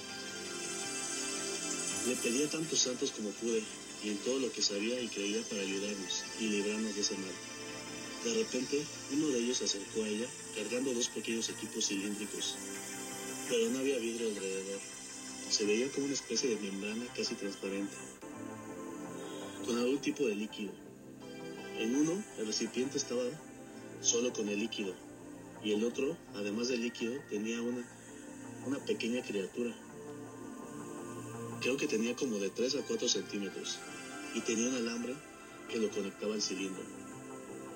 Le 2.07 2.15
pedí 2.15 2.43
a 2.43 2.49
tantos 2.49 2.79
santos 2.79 3.11
como 3.11 3.29
pude 3.31 3.63
y 4.03 4.09
en 4.09 4.17
todo 4.17 4.39
lo 4.39 4.51
que 4.51 4.61
sabía 4.61 4.99
y 4.99 5.07
creía 5.07 5.41
para 5.43 5.61
ayudarnos 5.61 6.23
y 6.39 6.47
librarnos 6.47 6.95
de 6.95 7.01
ese 7.01 7.17
mal. 7.17 7.33
De 8.23 8.33
repente, 8.35 8.83
uno 9.13 9.27
de 9.29 9.39
ellos 9.39 9.57
se 9.57 9.65
acercó 9.65 10.03
a 10.03 10.07
ella 10.07 10.27
cargando 10.55 10.93
dos 10.93 11.09
pequeños 11.09 11.49
equipos 11.49 11.87
cilíndricos, 11.87 12.55
pero 13.49 13.69
no 13.69 13.79
había 13.79 13.97
vidrio 13.97 14.29
alrededor. 14.29 14.79
Se 15.49 15.65
veía 15.65 15.91
como 15.91 16.05
una 16.05 16.15
especie 16.15 16.49
de 16.49 16.61
membrana 16.61 17.05
casi 17.15 17.35
transparente, 17.35 17.93
con 19.65 19.77
algún 19.77 19.99
tipo 19.99 20.25
de 20.25 20.35
líquido. 20.35 20.71
En 21.77 21.95
uno, 21.95 22.23
el 22.37 22.47
recipiente 22.47 22.97
estaba 22.97 23.23
solo 24.01 24.33
con 24.33 24.49
el 24.49 24.59
líquido, 24.59 24.93
y 25.63 25.73
el 25.73 25.83
otro, 25.83 26.17
además 26.35 26.67
del 26.67 26.81
líquido, 26.81 27.13
tenía 27.29 27.61
una, 27.61 27.85
una 28.65 28.79
pequeña 28.79 29.21
criatura. 29.21 29.73
Creo 31.61 31.77
que 31.77 31.87
tenía 31.87 32.15
como 32.15 32.37
de 32.37 32.49
3 32.49 32.75
a 32.75 32.81
4 32.81 33.07
centímetros, 33.07 33.77
y 34.33 34.41
tenía 34.41 34.69
un 34.69 34.75
alambre 34.75 35.15
que 35.69 35.77
lo 35.77 35.89
conectaba 35.91 36.33
al 36.33 36.41
cilindro. 36.41 36.83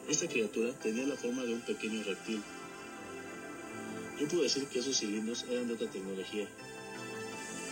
Esta 0.09 0.27
criatura 0.27 0.77
tenía 0.79 1.05
la 1.05 1.15
forma 1.15 1.43
de 1.43 1.53
un 1.53 1.61
pequeño 1.61 2.03
reptil. 2.03 2.41
Yo 4.19 4.27
puedo 4.27 4.43
decir 4.43 4.67
que 4.67 4.79
esos 4.79 4.97
cilindros 4.97 5.45
eran 5.49 5.67
de 5.67 5.73
otra 5.73 5.89
tecnología. 5.89 6.47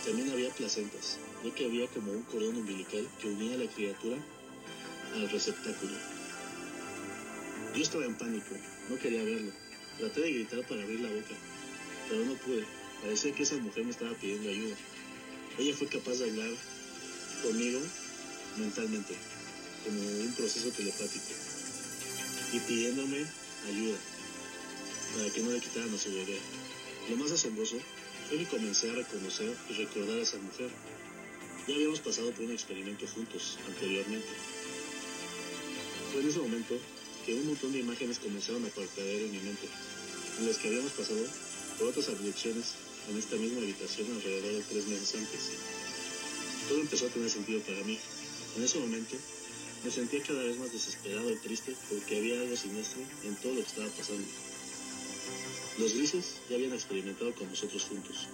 También 0.04 0.30
había 0.30 0.50
placentas, 0.50 1.18
ya 1.44 1.54
que 1.54 1.64
había 1.64 1.86
como 1.88 2.12
un 2.12 2.22
cordón 2.22 2.56
umbilical 2.56 3.08
que 3.20 3.28
unía 3.28 3.54
a 3.54 3.58
la 3.58 3.70
criatura 3.70 4.16
al 5.14 5.30
receptáculo. 5.30 6.13
Yo 7.74 7.82
estaba 7.82 8.04
en 8.04 8.14
pánico, 8.14 8.54
no 8.88 8.96
quería 8.98 9.24
verlo. 9.24 9.50
Traté 9.98 10.20
de 10.20 10.32
gritar 10.32 10.64
para 10.68 10.82
abrir 10.82 11.00
la 11.00 11.08
boca, 11.08 11.34
pero 12.08 12.24
no 12.24 12.34
pude. 12.34 12.64
Parecía 13.02 13.34
que 13.34 13.42
esa 13.42 13.56
mujer 13.56 13.84
me 13.84 13.90
estaba 13.90 14.14
pidiendo 14.14 14.48
ayuda. 14.48 14.76
Ella 15.58 15.74
fue 15.74 15.88
capaz 15.88 16.14
de 16.18 16.30
hablar 16.30 16.50
conmigo 17.42 17.80
mentalmente, 18.58 19.14
como 19.84 20.00
un 20.00 20.34
proceso 20.36 20.70
telepático 20.70 21.34
y 22.52 22.58
pidiéndome 22.60 23.26
ayuda 23.66 23.98
para 25.16 25.30
que 25.30 25.42
no 25.42 25.50
le 25.50 25.60
quitaran 25.60 25.92
a 25.92 25.98
su 25.98 26.14
bebé. 26.14 26.38
Lo 27.10 27.16
más 27.16 27.32
asombroso 27.32 27.76
fue 28.28 28.38
que 28.38 28.46
comencé 28.46 28.90
a 28.90 28.94
reconocer 28.94 29.52
y 29.68 29.72
recordar 29.74 30.18
a 30.18 30.22
esa 30.22 30.38
mujer. 30.38 30.70
Ya 31.66 31.74
habíamos 31.74 31.98
pasado 32.00 32.30
por 32.30 32.44
un 32.44 32.52
experimento 32.52 33.04
juntos 33.08 33.58
anteriormente. 33.66 34.28
Fue 36.12 36.20
en 36.20 36.28
ese 36.28 36.38
momento 36.38 36.78
que 37.24 37.34
un 37.34 37.46
montón 37.46 37.72
de 37.72 37.78
imágenes 37.78 38.18
comenzaron 38.18 38.64
a 38.66 38.68
parpadear 38.68 39.22
en 39.22 39.32
mi 39.32 39.38
mente, 39.38 39.68
en 40.38 40.46
las 40.46 40.58
que 40.58 40.68
habíamos 40.68 40.92
pasado 40.92 41.24
por 41.78 41.88
otras 41.88 42.08
abducciones 42.08 42.74
en 43.10 43.16
esta 43.16 43.36
misma 43.36 43.62
habitación 43.62 44.06
alrededor 44.12 44.52
de 44.52 44.62
tres 44.62 44.86
meses 44.86 45.14
antes. 45.14 45.40
Todo 46.68 46.80
empezó 46.80 47.06
a 47.06 47.10
tener 47.10 47.30
sentido 47.30 47.60
para 47.60 47.82
mí. 47.84 47.98
En 48.56 48.64
ese 48.64 48.78
momento 48.78 49.16
me 49.84 49.90
sentía 49.90 50.22
cada 50.22 50.42
vez 50.42 50.58
más 50.58 50.72
desesperado 50.72 51.30
y 51.30 51.36
triste 51.36 51.74
porque 51.88 52.18
había 52.18 52.40
algo 52.40 52.56
siniestro 52.56 53.02
en 53.24 53.36
todo 53.36 53.54
lo 53.54 53.60
que 53.62 53.68
estaba 53.68 53.88
pasando. 53.88 54.26
Los 55.78 55.94
grises 55.94 56.36
ya 56.48 56.56
habían 56.56 56.72
experimentado 56.72 57.34
con 57.34 57.48
nosotros 57.48 57.84
juntos. 57.84 58.28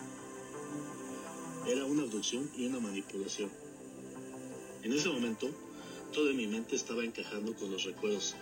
Era 1.66 1.84
una 1.84 2.02
abducción 2.02 2.50
y 2.56 2.66
una 2.66 2.80
manipulación. 2.80 3.50
En 4.82 4.92
ese 4.92 5.08
momento, 5.08 5.50
todo 6.12 6.30
en 6.30 6.36
mi 6.36 6.46
mente 6.46 6.76
estaba 6.76 7.04
encajando 7.04 7.54
con 7.54 7.70
los 7.70 7.84
recuerdos. 7.84 8.34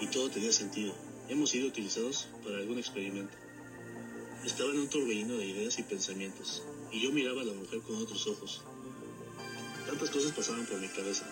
Y 0.00 0.06
todo 0.08 0.30
tenía 0.30 0.52
sentido. 0.52 0.94
Hemos 1.28 1.50
sido 1.50 1.68
utilizados 1.68 2.28
para 2.44 2.58
algún 2.58 2.78
experimento. 2.78 3.34
Estaba 4.44 4.70
en 4.70 4.80
un 4.80 4.88
torbellino 4.88 5.36
de 5.38 5.46
ideas 5.46 5.78
y 5.78 5.82
pensamientos, 5.82 6.62
y 6.92 7.00
yo 7.00 7.12
miraba 7.12 7.40
a 7.40 7.44
la 7.44 7.54
mujer 7.54 7.80
con 7.80 7.96
otros 7.96 8.26
ojos. 8.26 8.62
Tantas 9.86 10.10
cosas 10.10 10.32
pasaban 10.32 10.66
por 10.66 10.78
mi 10.78 10.88
cabeza. 10.88 11.24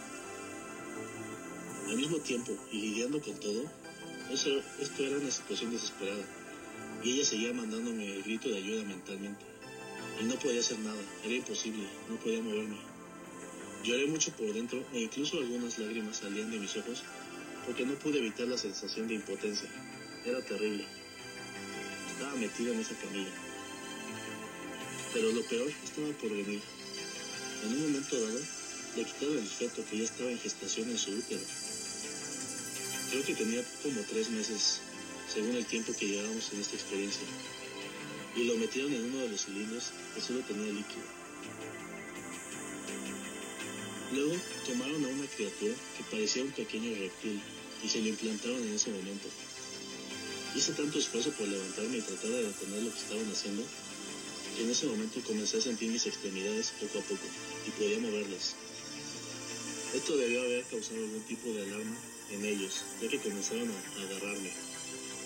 Al 1.88 1.96
mismo 1.96 2.18
tiempo, 2.18 2.53
y 2.70 2.81
lidiando 2.81 3.20
con 3.20 3.38
todo, 3.38 3.64
esto 4.31 5.03
era 5.03 5.18
una 5.18 5.31
situación 5.31 5.72
desesperada. 5.72 6.25
Y 7.05 7.12
ella 7.12 7.25
seguía 7.25 7.53
mandándome 7.53 8.14
el 8.14 8.22
grito 8.22 8.48
de 8.48 8.57
ayuda 8.57 8.85
mentalmente. 8.85 9.44
Y 10.20 10.25
no 10.25 10.37
podía 10.37 10.61
hacer 10.61 10.79
nada, 10.79 11.03
era 11.25 11.35
imposible, 11.35 11.87
no 12.09 12.16
podía 12.16 12.40
moverme. 12.40 12.79
Lloré 13.85 14.07
mucho 14.07 14.31
por 14.33 14.53
dentro 14.55 14.83
e 14.92 15.01
incluso 15.01 15.38
algunas 15.38 15.79
lágrimas 15.79 16.18
salían 16.18 16.51
de 16.51 16.59
mis 16.61 16.77
ojos 16.77 17.03
porque 17.66 17.87
no 17.87 17.94
pude 17.94 18.18
evitar 18.18 18.46
la 18.48 18.59
sensación 18.59 19.09
de 19.09 19.14
impotencia. 19.14 19.68
Era 20.25 20.40
terrible. 20.42 20.85
Estaba 22.11 22.35
metido 22.37 22.72
en 22.72 22.81
esa 22.81 22.94
camilla. 22.96 23.31
Pero 25.12 25.33
lo 25.33 25.42
peor 25.42 25.70
estaba 25.85 26.09
por 26.09 26.31
venir. 26.31 26.61
En 27.64 27.75
un 27.75 27.83
momento 27.83 28.20
dado, 28.20 28.40
le 28.96 29.05
quitaron 29.05 29.38
el 29.38 29.46
feto 29.46 29.85
que 29.88 29.98
ya 29.98 30.05
estaba 30.05 30.31
en 30.31 30.38
gestación 30.38 30.90
en 30.90 30.98
su 30.98 31.11
útero. 31.12 31.42
Creo 33.11 33.25
que 33.25 33.35
tenía 33.35 33.62
como 33.83 34.01
tres 34.03 34.31
meses, 34.31 34.81
según 35.33 35.55
el 35.57 35.66
tiempo 35.66 35.92
que 35.94 36.09
llevábamos 36.09 36.53
en 36.53 36.61
esta 36.61 36.77
experiencia. 36.77 37.27
Y 38.35 38.44
lo 38.44 38.57
metieron 38.57 38.92
en 38.92 39.05
uno 39.05 39.18
de 39.18 39.29
los 39.29 39.44
cilindros 39.44 39.92
que 40.14 40.20
solo 40.20 40.40
tenía 40.40 40.72
líquido. 40.72 41.21
Luego 44.14 44.35
tomaron 44.66 45.05
a 45.05 45.09
una 45.09 45.27
criatura 45.27 45.75
que 45.96 46.05
parecía 46.11 46.42
un 46.42 46.53
pequeño 46.53 46.94
reptil 46.98 47.40
y 47.83 47.88
se 47.88 48.01
lo 48.01 48.09
implantaron 48.09 48.62
en 48.62 48.75
ese 48.75 48.90
momento. 48.90 49.29
Hice 50.55 50.72
tanto 50.72 50.98
esfuerzo 50.98 51.33
por 51.33 51.48
levantarme 51.48 51.98
y 51.98 52.03
tratar 52.03 52.31
de 52.31 52.42
detener 52.42 52.83
lo 52.83 52.92
que 52.92 52.98
estaban 52.98 53.31
haciendo 53.31 53.62
que 54.57 54.64
en 54.64 54.70
ese 54.70 54.87
momento 54.87 55.22
comencé 55.27 55.57
a 55.57 55.62
sentir 55.62 55.90
mis 55.90 56.07
extremidades 56.07 56.75
poco 56.79 56.98
a 56.98 57.03
poco 57.03 57.27
y 57.66 57.70
podía 57.70 57.98
moverlas. 58.01 58.55
Esto 59.94 60.16
debió 60.16 60.42
haber 60.42 60.64
causado 60.64 61.01
algún 61.01 61.22
tipo 61.22 61.51
de 61.53 61.62
alarma 61.62 61.96
en 62.31 62.44
ellos, 62.44 62.83
ya 63.01 63.09
que 63.09 63.18
comenzaron 63.18 63.70
a 63.70 64.03
agarrarme 64.03 64.51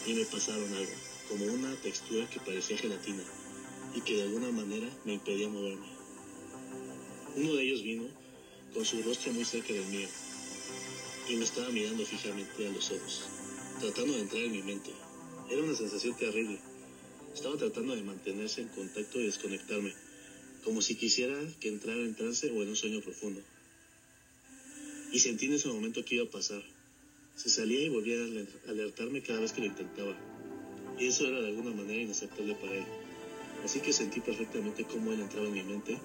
y 0.07 0.15
me 0.15 0.25
pasaron 0.27 0.73
algo, 0.75 0.93
como 1.29 1.47
una 1.47 1.75
textura 1.83 2.29
que 2.31 2.39
parecía 2.39 2.79
gelatina 2.79 3.25
y 3.95 4.01
que 4.01 4.17
de 4.17 4.23
alguna 4.23 4.53
manera 4.53 4.89
me 5.05 5.15
impedía 5.15 5.49
moverme. 5.49 5.87
Uno 7.35 7.55
de 7.55 7.63
ellos 7.65 7.83
vino 7.83 8.26
con 8.77 8.85
su 8.85 9.03
rostro 9.03 9.33
muy 9.33 9.47
cerca 9.47 9.73
del 9.73 9.87
mío 9.87 10.07
y 11.31 11.37
me 11.37 11.45
estaba 11.45 11.71
mirando 11.71 12.05
fijamente 12.05 12.67
a 12.67 12.71
los 12.71 12.91
ojos, 12.91 13.23
tratando 13.81 14.13
de 14.13 14.21
entrar 14.21 14.43
en 14.43 14.53
mi 14.53 14.63
mente. 14.63 14.91
Era 15.51 15.63
una 15.63 15.75
sensación 15.75 16.15
terrible. 16.15 16.61
Estaba 17.35 17.57
tratando 17.57 17.97
de 17.97 18.03
mantenerse 18.03 18.61
en 18.61 18.69
contacto 18.69 19.19
y 19.19 19.25
desconectarme, 19.25 19.95
como 20.63 20.83
si 20.83 20.95
quisiera 20.95 21.35
que 21.59 21.69
entrara 21.69 22.01
en 22.01 22.15
trance 22.15 22.51
o 22.51 22.63
en 22.63 22.69
un 22.69 22.77
sueño 22.77 23.01
profundo. 23.01 23.41
Y 25.11 25.21
sentí 25.21 25.47
en 25.47 25.55
ese 25.55 25.69
momento 25.69 26.05
que 26.05 26.17
iba 26.17 26.27
a 26.27 26.31
pasar. 26.31 26.63
Se 27.35 27.49
salía 27.49 27.81
y 27.81 27.89
volvía 27.89 28.19
a 28.19 28.71
alertarme 28.71 29.23
cada 29.23 29.41
vez 29.41 29.53
que 29.53 29.63
lo 29.63 29.69
intentaba. 29.69 30.15
Y 30.99 31.07
eso 31.07 31.27
era 31.27 31.41
de 31.41 31.49
alguna 31.49 31.71
manera 31.71 32.03
inaceptable 32.03 32.55
para 32.57 32.75
él. 32.75 32.85
Así 33.65 33.81
que 33.81 33.95
sentí 33.95 34.21
perfectamente 34.21 34.85
cómo 34.85 35.13
él 35.13 35.21
entraba 35.23 35.47
en 35.47 35.55
mi 35.55 35.63
mente 35.63 35.99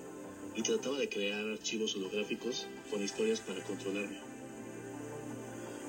y 0.55 0.61
trataba 0.61 0.97
de 0.97 1.09
crear 1.09 1.47
archivos 1.49 1.95
holográficos 1.95 2.67
con 2.89 3.01
historias 3.01 3.39
para 3.39 3.63
controlarme. 3.63 4.19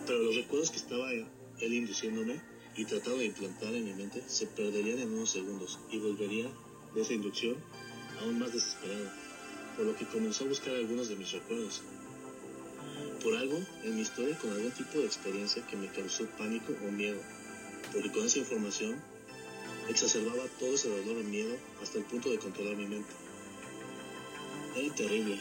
Pero 0.06 0.18
los 0.22 0.36
recuerdos 0.36 0.70
que 0.70 0.78
estaba 0.78 1.12
él 1.12 1.74
induciéndome 1.74 2.40
y 2.76 2.84
trataba 2.84 3.18
de 3.18 3.26
implantar 3.26 3.74
en 3.74 3.84
mi 3.84 3.94
mente 3.94 4.22
se 4.26 4.46
perderían 4.46 4.98
en 4.98 5.12
unos 5.12 5.30
segundos 5.30 5.78
y 5.90 5.98
volvería 5.98 6.46
de 6.94 7.02
esa 7.02 7.12
inducción 7.12 7.56
aún 8.20 8.38
más 8.38 8.52
desesperado, 8.52 9.10
por 9.76 9.86
lo 9.86 9.96
que 9.96 10.06
comenzó 10.06 10.44
a 10.44 10.48
buscar 10.48 10.74
algunos 10.74 11.08
de 11.08 11.16
mis 11.16 11.32
recuerdos. 11.32 11.82
Por 13.22 13.36
algo 13.36 13.58
en 13.84 13.94
mi 13.94 14.02
historia 14.02 14.36
con 14.38 14.50
algún 14.50 14.72
tipo 14.72 14.98
de 14.98 15.06
experiencia 15.06 15.66
que 15.66 15.76
me 15.76 15.88
causó 15.88 16.26
pánico 16.38 16.72
o 16.86 16.90
miedo, 16.90 17.20
porque 17.92 18.10
con 18.10 18.26
esa 18.26 18.38
información 18.38 19.00
exacerbaba 19.88 20.44
todo 20.58 20.74
ese 20.74 20.88
dolor 20.88 21.18
o 21.18 21.24
miedo 21.24 21.56
hasta 21.80 21.98
el 21.98 22.04
punto 22.04 22.30
de 22.30 22.38
controlar 22.38 22.76
mi 22.76 22.86
mente. 22.86 23.21
Era 24.76 24.94
terrible. 24.94 25.40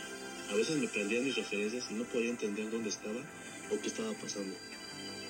A 0.49 0.55
veces 0.55 0.77
me 0.77 0.87
perdía 0.87 1.21
mis 1.21 1.35
referencias 1.35 1.85
y 1.89 1.93
no 1.93 2.03
podía 2.05 2.29
entender 2.29 2.69
dónde 2.69 2.89
estaba 2.89 3.19
o 3.71 3.79
qué 3.79 3.87
estaba 3.87 4.11
pasando. 4.13 4.55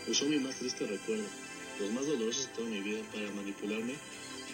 Usó 0.08 0.26
mi 0.26 0.40
más 0.40 0.56
triste 0.56 0.88
recuerdo, 0.88 1.26
los 1.80 1.92
más 1.92 2.06
dolorosos 2.08 2.48
de 2.48 2.54
toda 2.54 2.70
mi 2.70 2.82
vida, 2.82 3.02
para 3.14 3.30
manipularme, 3.32 3.96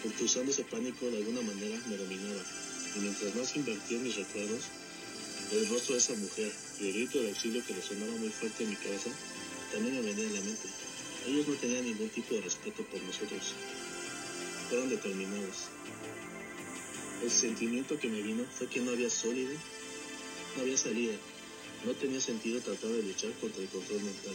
porque 0.02 0.24
usando 0.24 0.52
ese 0.52 0.64
pánico 0.64 1.06
de 1.06 1.18
alguna 1.18 1.40
manera 1.42 1.78
me 1.88 1.96
dominaba. 1.96 2.42
Y 2.96 2.98
mientras 3.00 3.34
más 3.34 3.56
invertía 3.56 3.96
en 3.96 4.04
mis 4.04 4.16
recuerdos, 4.16 4.64
el 5.52 5.68
rostro 5.68 5.94
de 5.94 6.00
esa 6.00 6.14
mujer 6.14 6.52
y 6.80 6.88
el 6.88 6.92
grito 6.92 7.22
de 7.22 7.28
auxilio 7.28 7.64
que 7.64 7.74
resonaba 7.74 8.12
muy 8.16 8.28
fuerte 8.28 8.64
en 8.64 8.70
mi 8.70 8.76
cabeza 8.76 9.10
también 9.72 9.94
me 9.96 10.02
venía 10.02 10.26
en 10.26 10.34
la 10.34 10.40
mente. 10.40 10.68
Ellos 11.26 11.48
no 11.48 11.54
tenían 11.54 11.84
ningún 11.84 12.08
tipo 12.10 12.34
de 12.34 12.42
respeto 12.42 12.82
por 12.84 13.02
nosotros. 13.02 13.54
Fueron 14.68 14.90
determinados. 14.90 15.68
El 17.22 17.30
sentimiento 17.30 17.98
que 17.98 18.08
me 18.08 18.22
vino 18.22 18.44
fue 18.56 18.68
que 18.68 18.80
no 18.80 18.92
había 18.92 19.10
sólido, 19.10 19.50
no 20.56 20.62
había 20.62 20.76
salida. 20.76 21.14
No 21.84 21.92
tenía 21.92 22.20
sentido 22.20 22.60
tratar 22.60 22.90
de 22.90 23.02
luchar 23.02 23.32
contra 23.40 23.62
el 23.62 23.68
control 23.68 24.02
mental. 24.02 24.34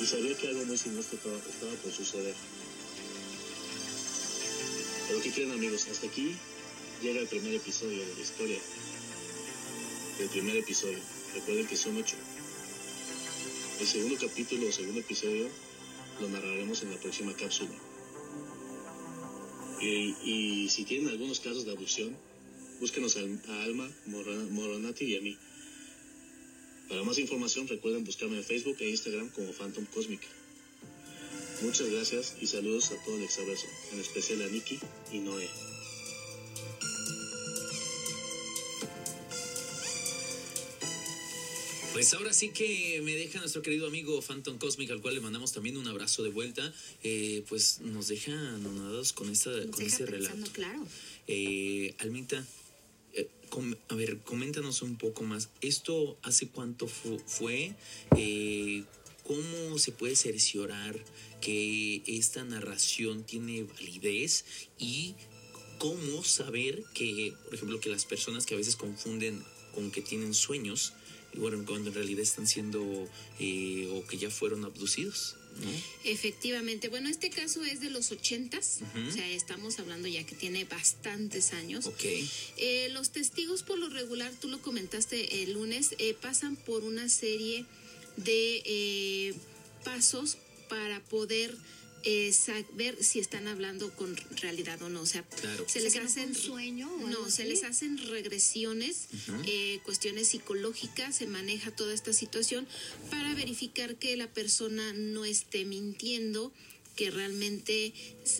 Y 0.00 0.06
sabía 0.06 0.36
que 0.36 0.48
algo 0.48 0.64
muy 0.64 0.78
siniestro 0.78 1.18
estaba, 1.18 1.74
por 1.82 1.92
suceder. 1.92 2.34
Pero 5.08 5.22
¿qué 5.22 5.32
creen 5.32 5.52
amigos? 5.52 5.86
Hasta 5.90 6.06
aquí 6.06 6.36
llega 7.02 7.20
el 7.20 7.28
primer 7.28 7.54
episodio 7.54 8.06
de 8.06 8.14
la 8.14 8.20
historia. 8.20 8.58
El 10.20 10.28
primer 10.28 10.56
episodio. 10.56 10.98
Recuerden 11.34 11.66
que 11.66 11.76
son 11.76 11.96
ocho. 11.96 12.16
El 13.80 13.86
segundo 13.86 14.16
capítulo 14.18 14.68
o 14.68 14.72
segundo 14.72 15.00
episodio 15.00 15.48
lo 16.20 16.28
narraremos 16.28 16.82
en 16.82 16.90
la 16.90 16.96
próxima 16.96 17.32
cápsula. 17.34 17.87
Y, 19.80 20.14
y 20.24 20.68
si 20.68 20.84
tienen 20.84 21.08
algunos 21.08 21.40
casos 21.40 21.64
de 21.64 21.72
abducción, 21.72 22.16
búsquenos 22.80 23.16
a, 23.16 23.20
a 23.20 23.62
Alma 23.64 23.90
Moronati 24.06 25.04
y 25.04 25.16
a 25.16 25.20
mí. 25.20 25.36
Para 26.88 27.04
más 27.04 27.18
información 27.18 27.68
recuerden 27.68 28.04
buscarme 28.04 28.38
en 28.38 28.44
Facebook 28.44 28.76
e 28.80 28.88
Instagram 28.88 29.28
como 29.30 29.52
Phantom 29.52 29.84
Cósmica. 29.86 30.26
Muchas 31.62 31.90
gracias 31.90 32.36
y 32.40 32.46
saludos 32.46 32.92
a 32.92 33.04
todo 33.04 33.16
el 33.16 33.24
exaverso, 33.24 33.66
en 33.92 34.00
especial 34.00 34.42
a 34.42 34.46
Nikki 34.46 34.78
y 35.12 35.18
Noé. 35.18 35.67
Pues 41.98 42.14
ahora 42.14 42.32
sí 42.32 42.50
que 42.50 43.00
me 43.02 43.16
deja 43.16 43.40
nuestro 43.40 43.60
querido 43.60 43.88
amigo 43.88 44.22
Phantom 44.22 44.56
Cosmic, 44.56 44.88
al 44.92 45.00
cual 45.02 45.16
le 45.16 45.20
mandamos 45.20 45.50
también 45.50 45.76
un 45.76 45.88
abrazo 45.88 46.22
de 46.22 46.30
vuelta. 46.30 46.72
Eh, 47.02 47.42
pues 47.48 47.80
nos 47.80 48.06
deja 48.06 48.30
anonados 48.54 49.12
con, 49.12 49.28
esta, 49.30 49.50
Nos 49.50 49.66
con 49.66 49.82
deja 49.84 49.96
este 49.96 50.04
pensando, 50.06 50.36
relato. 50.46 50.52
Claro. 50.52 50.86
Eh, 51.26 51.96
Almita, 51.98 52.46
eh, 53.14 53.26
com- 53.48 53.74
a 53.88 53.96
ver, 53.96 54.18
coméntanos 54.20 54.82
un 54.82 54.96
poco 54.96 55.24
más. 55.24 55.48
¿Esto 55.60 56.16
hace 56.22 56.46
cuánto 56.46 56.86
fu- 56.86 57.18
fue? 57.26 57.74
Eh, 58.16 58.84
¿Cómo 59.24 59.76
se 59.80 59.90
puede 59.90 60.14
cerciorar 60.14 60.94
que 61.40 62.04
esta 62.06 62.44
narración 62.44 63.24
tiene 63.24 63.64
validez? 63.64 64.44
Y 64.78 65.16
cómo 65.78 66.22
saber 66.22 66.84
que, 66.94 67.34
por 67.46 67.56
ejemplo, 67.56 67.80
que 67.80 67.88
las 67.88 68.04
personas 68.04 68.46
que 68.46 68.54
a 68.54 68.56
veces 68.56 68.76
confunden 68.76 69.42
con 69.74 69.90
que 69.90 70.00
tienen 70.00 70.32
sueños, 70.32 70.92
y 71.34 71.38
bueno, 71.38 71.62
cuando 71.66 71.90
en 71.90 71.94
realidad 71.94 72.22
están 72.22 72.46
siendo 72.46 73.08
eh, 73.38 73.88
o 73.92 74.06
que 74.06 74.16
ya 74.18 74.30
fueron 74.30 74.64
abducidos, 74.64 75.36
¿no? 75.62 75.70
Efectivamente, 76.04 76.88
bueno, 76.88 77.08
este 77.08 77.30
caso 77.30 77.64
es 77.64 77.80
de 77.80 77.90
los 77.90 78.12
ochentas, 78.12 78.78
Ujú. 78.94 79.08
o 79.08 79.12
sea, 79.12 79.28
estamos 79.30 79.78
hablando 79.78 80.06
ya 80.08 80.24
que 80.24 80.34
tiene 80.34 80.64
bastantes 80.64 81.52
años. 81.52 81.86
Ok, 81.86 82.04
Eh, 82.56 82.88
los 82.92 83.10
testigos 83.10 83.62
por 83.62 83.78
lo 83.78 83.88
regular, 83.88 84.32
tú 84.40 84.48
lo 84.48 84.60
comentaste 84.62 85.42
el 85.42 85.52
lunes, 85.52 85.94
eh, 85.98 86.14
pasan 86.20 86.56
por 86.56 86.84
una 86.84 87.08
serie 87.08 87.64
de 88.16 88.62
eh, 88.64 89.34
pasos 89.84 90.38
para 90.68 91.00
poder 91.04 91.54
eh, 92.10 92.32
saber 92.32 93.04
si 93.04 93.18
están 93.18 93.48
hablando 93.48 93.94
con 93.94 94.16
realidad 94.40 94.80
o 94.80 94.88
no. 94.88 95.02
O 95.02 95.06
sea, 95.06 95.24
claro. 95.24 95.66
se 95.68 95.82
les 95.82 95.94
hacen 95.96 96.30
un 96.30 96.34
sueño 96.34 96.90
o 96.90 97.06
algo 97.06 97.24
no, 97.24 97.30
se 97.30 97.42
así. 97.42 97.50
les 97.50 97.64
hacen 97.64 97.98
regresiones, 97.98 99.08
eh, 99.44 99.80
cuestiones 99.84 100.28
psicológicas, 100.28 101.16
se 101.16 101.26
maneja 101.26 101.70
toda 101.70 101.92
esta 101.92 102.14
situación 102.14 102.66
para 103.10 103.34
verificar 103.34 103.96
que 103.96 104.16
la 104.16 104.32
persona 104.32 104.94
no 104.94 105.26
esté 105.26 105.66
mintiendo, 105.66 106.50
que 106.96 107.10
realmente 107.10 107.92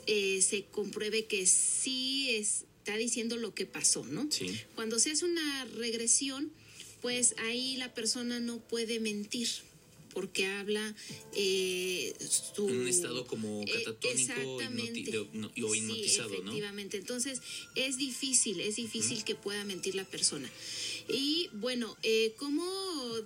eh, 0.07 0.41
se 0.41 0.65
compruebe 0.65 1.27
que 1.27 1.45
sí 1.45 2.31
está 2.31 2.97
diciendo 2.97 3.37
lo 3.37 3.53
que 3.55 3.67
pasó, 3.67 4.03
¿no? 4.07 4.33
Sí. 4.33 4.59
Cuando 4.77 4.99
se 4.99 5.11
hace 5.11 5.27
una 5.27 5.67
regresión, 5.77 6.51
pues 7.03 7.35
ahí 7.37 7.77
la 7.77 7.93
persona 7.93 8.41
no 8.41 8.61
puede 8.61 8.99
mentir 8.99 9.49
porque 10.19 10.47
habla 10.47 10.97
eh, 11.33 12.13
su... 12.29 12.69
En 12.69 12.81
un 12.81 12.89
estado 12.89 13.25
como 13.29 13.63
Eh, 13.63 13.85
catatónico 13.85 14.33
no- 15.33 15.47
o 15.47 15.73
Sí, 15.73 15.79
hipnotizado, 15.79 16.43
¿no? 16.43 16.53
Entonces, 16.93 17.41
es 17.77 17.99
difícil, 17.99 18.61
es 18.61 18.75
difícil 18.75 19.23
que 19.23 19.37
pueda 19.37 19.65
mentir 19.65 19.95
la 19.95 20.05
persona. 20.05 20.51
Y 21.09 21.51
bueno, 21.53 21.97
eh, 22.03 22.35
¿cómo 22.37 22.65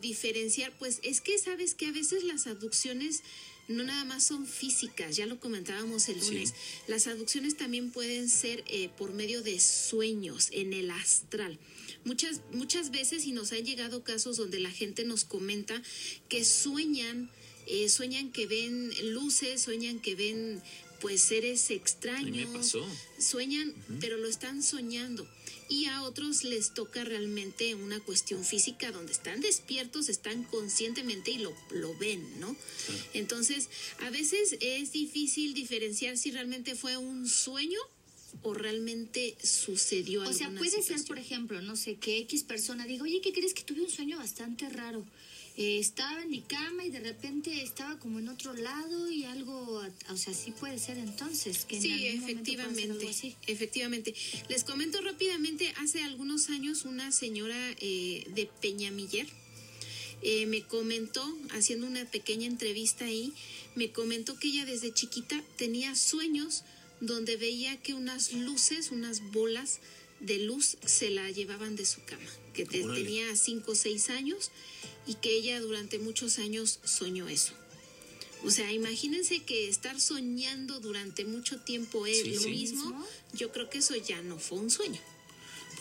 diferenciar? 0.02 0.76
Pues 0.78 1.00
es 1.02 1.22
que 1.22 1.38
sabes 1.38 1.72
que 1.74 1.87
a 1.87 1.92
veces 1.92 2.24
las 2.24 2.46
abducciones 2.46 3.22
no 3.68 3.85
nada 3.85 4.05
más 4.05 4.26
son 4.26 4.46
físicas, 4.46 5.16
ya 5.16 5.24
lo 5.24 5.40
comentábamos 5.40 6.09
el 6.11 6.20
Sí. 6.20 6.33
lunes. 6.33 6.52
Las 6.88 7.07
abducciones 7.07 7.57
también 7.57 7.90
pueden 7.90 8.28
ser 8.28 8.64
eh, 8.66 8.90
por 8.98 9.12
medio 9.14 9.40
de 9.42 9.59
sueños 9.61 10.48
en 10.50 10.74
el 10.74 10.90
astral. 10.90 11.59
Muchas, 12.04 12.40
muchas 12.52 12.90
veces 12.90 13.24
y 13.26 13.32
nos 13.32 13.52
han 13.52 13.64
llegado 13.64 14.02
casos 14.02 14.36
donde 14.36 14.58
la 14.58 14.70
gente 14.70 15.04
nos 15.04 15.24
comenta 15.24 15.80
que 16.28 16.44
sueñan, 16.44 17.30
eh, 17.66 17.88
sueñan 17.88 18.32
que 18.32 18.46
ven 18.46 18.90
luces, 19.14 19.62
sueñan 19.62 20.00
que 20.00 20.14
ven 20.14 20.62
pues 21.02 21.20
seres 21.20 21.68
extraños 21.70 22.36
me 22.36 22.46
pasó. 22.46 22.86
sueñan, 23.18 23.74
pero 24.00 24.16
lo 24.16 24.28
están 24.28 24.62
soñando. 24.62 25.28
Y 25.68 25.86
a 25.86 26.02
otros 26.02 26.44
les 26.44 26.74
toca 26.74 27.02
realmente 27.02 27.74
una 27.74 27.98
cuestión 27.98 28.44
física 28.44 28.92
donde 28.92 29.12
están 29.12 29.40
despiertos, 29.40 30.08
están 30.08 30.44
conscientemente 30.44 31.32
y 31.32 31.38
lo, 31.38 31.52
lo 31.70 31.96
ven, 31.98 32.22
¿no? 32.38 32.54
Entonces, 33.14 33.68
a 33.98 34.10
veces 34.10 34.56
es 34.60 34.92
difícil 34.92 35.54
diferenciar 35.54 36.16
si 36.18 36.30
realmente 36.30 36.76
fue 36.76 36.96
un 36.96 37.28
sueño 37.28 37.80
o 38.42 38.55
realmente 38.55 39.37
sucedió 39.42 40.23
O 40.23 40.33
sea, 40.33 40.51
puede 40.51 40.83
ser, 40.83 41.05
por 41.05 41.18
ejemplo, 41.18 41.61
no 41.61 41.77
sé, 41.77 41.97
que 41.97 42.18
X 42.18 42.45
persona 42.45 42.87
diga, 42.87 43.05
oye, 43.05 43.21
¿qué 43.21 43.33
crees 43.33 43.55
que 43.55 43.62
tuve 43.62 43.83
un 43.83 43.90
sueño 43.90 44.18
bastante 44.18 44.68
raro? 44.68 45.05
Eh, 45.59 45.79
estaba 45.79 46.23
en 46.23 46.31
mi 46.31 46.40
cama 46.40 46.87
y 46.87 46.90
de 46.90 47.01
repente 47.01 47.62
estaba 47.62 47.99
como 47.99 48.18
en 48.18 48.29
otro 48.29 48.55
lado 48.55 49.11
y 49.11 49.25
algo, 49.25 49.83
o 50.09 50.16
sea, 50.16 50.33
sí 50.33 50.51
puede 50.53 50.79
ser 50.79 50.97
entonces. 50.97 51.66
Que 51.66 51.79
Sí, 51.79 52.07
efectivamente, 52.07 53.07
algo 53.07 53.37
efectivamente. 53.47 54.14
Les 54.49 54.64
comento 54.64 55.01
rápidamente, 55.03 55.75
hace 55.77 56.03
algunos 56.03 56.49
años 56.49 56.87
una 56.87 57.12
señora 57.12 57.59
eh, 57.81 58.25
de 58.35 58.49
Peñamiller 58.62 59.27
eh, 60.23 60.47
me 60.47 60.62
comentó, 60.62 61.23
haciendo 61.51 61.87
una 61.87 62.05
pequeña 62.05 62.47
entrevista 62.47 63.05
ahí, 63.05 63.33
me 63.75 63.90
comentó 63.90 64.38
que 64.38 64.49
ella 64.49 64.64
desde 64.64 64.95
chiquita 64.95 65.42
tenía 65.57 65.97
sueños 65.97 66.62
donde 67.02 67.36
veía 67.36 67.76
que 67.82 67.94
unas 67.94 68.32
luces, 68.32 68.90
unas 68.92 69.20
bolas 69.32 69.80
de 70.20 70.38
luz 70.38 70.76
se 70.86 71.10
la 71.10 71.30
llevaban 71.30 71.74
de 71.76 71.84
su 71.84 72.02
cama, 72.04 72.30
que 72.54 72.64
te- 72.64 72.84
tenía 72.84 73.34
cinco 73.36 73.72
o 73.72 73.74
seis 73.74 74.08
años 74.08 74.50
y 75.06 75.14
que 75.14 75.34
ella 75.34 75.60
durante 75.60 75.98
muchos 75.98 76.38
años 76.38 76.78
soñó 76.84 77.28
eso. 77.28 77.52
O 78.44 78.50
sea, 78.50 78.72
imagínense 78.72 79.40
que 79.40 79.68
estar 79.68 80.00
soñando 80.00 80.80
durante 80.80 81.24
mucho 81.24 81.60
tiempo 81.60 82.06
es 82.06 82.22
Sí, 82.22 82.34
lo 82.34 82.40
sí. 82.40 82.48
mismo. 82.50 83.06
Yo 83.34 83.52
creo 83.52 83.68
que 83.68 83.78
eso 83.78 83.94
ya 83.96 84.20
no 84.22 84.38
fue 84.38 84.58
un 84.58 84.70
sueño. 84.70 85.00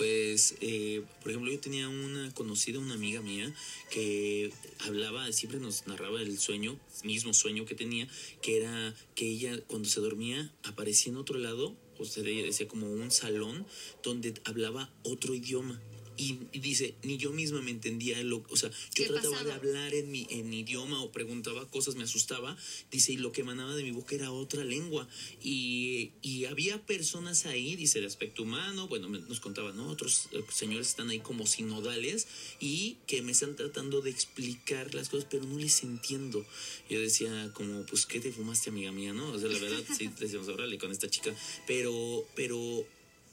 Pues, 0.02 0.56
eh, 0.62 1.04
por 1.22 1.30
ejemplo, 1.30 1.52
yo 1.52 1.60
tenía 1.60 1.88
una 1.88 2.34
conocida, 2.34 2.80
una 2.80 2.96
amiga 2.96 3.22
mía, 3.22 3.54
que 3.92 4.52
hablaba, 4.80 5.32
siempre 5.32 5.60
nos 5.60 5.86
narraba 5.86 6.24
el 6.24 6.40
sueño, 6.40 6.76
mismo 7.04 7.36
sueño 7.36 7.68
que 7.68 7.76
tenía, 7.76 8.08
que 8.42 8.58
era 8.58 8.96
que 9.14 9.28
ella 9.28 9.62
cuando 9.68 9.88
se 9.88 10.02
dormía 10.02 10.52
aparecía 10.64 11.12
en 11.12 11.18
otro 11.18 11.38
lado, 11.38 11.76
o 12.00 12.06
sea, 12.06 12.24
decía 12.24 12.68
como 12.68 12.92
un 12.92 13.12
salón 13.12 13.68
donde 14.02 14.34
hablaba 14.44 14.92
otro 15.04 15.36
idioma. 15.36 15.80
Y, 16.22 16.38
y 16.52 16.60
dice, 16.60 16.94
ni 17.02 17.18
yo 17.18 17.32
misma 17.32 17.62
me 17.62 17.72
entendía, 17.72 18.22
lo, 18.22 18.44
o 18.50 18.56
sea, 18.56 18.70
yo 18.70 18.76
¿Qué 18.94 19.06
trataba 19.08 19.44
de 19.44 19.54
hablar 19.54 19.94
en 19.96 20.12
mi, 20.12 20.28
en 20.30 20.50
mi 20.52 20.60
idioma 20.60 21.02
o 21.02 21.12
preguntaba 21.12 21.68
cosas, 21.70 21.96
me 21.96 22.04
asustaba, 22.04 22.56
dice, 22.92 23.14
y 23.14 23.18
lo 23.18 23.32
que 23.32 23.42
emanaba 23.42 23.74
de 23.76 23.82
mi 23.84 23.90
boca 23.92 24.14
era 24.14 24.32
otra 24.32 24.64
lengua. 24.64 25.08
Y, 25.42 26.12
y 26.22 26.46
había 26.46 26.86
personas 26.86 27.46
ahí, 27.48 27.76
dice, 27.76 28.00
de 28.02 28.06
aspecto 28.06 28.44
humano, 28.44 28.88
bueno, 28.88 29.10
me- 29.10 29.20
nos 29.22 29.40
contaban, 29.40 29.76
¿no? 29.76 29.88
Otros 29.88 30.28
eh, 30.34 30.44
señores 30.54 30.90
están 30.90 31.10
ahí 31.10 31.20
como 31.20 31.48
sinodales 31.48 32.28
y 32.60 32.98
que 33.08 33.22
me 33.24 33.32
están 33.32 33.56
tratando 33.56 34.02
de 34.02 34.12
explicar 34.12 34.94
las 34.94 35.10
cosas, 35.10 35.28
pero 35.30 35.46
no 35.46 35.58
les 35.58 35.82
entiendo. 35.84 36.46
Yo 36.90 37.00
decía, 37.02 37.52
como, 37.56 37.84
pues, 37.88 38.06
¿qué 38.06 38.20
te 38.20 38.32
fumaste, 38.32 38.70
amiga 38.70 38.92
mía, 38.92 39.14
no? 39.14 39.32
O 39.32 39.40
sea, 39.40 39.50
la 39.50 39.58
verdad, 39.58 39.84
sí, 39.98 40.08
decíamos, 40.20 40.48
órale 40.50 40.78
con 40.78 40.92
esta 40.92 41.10
chica, 41.10 41.34
pero, 41.66 42.28
pero 42.36 42.86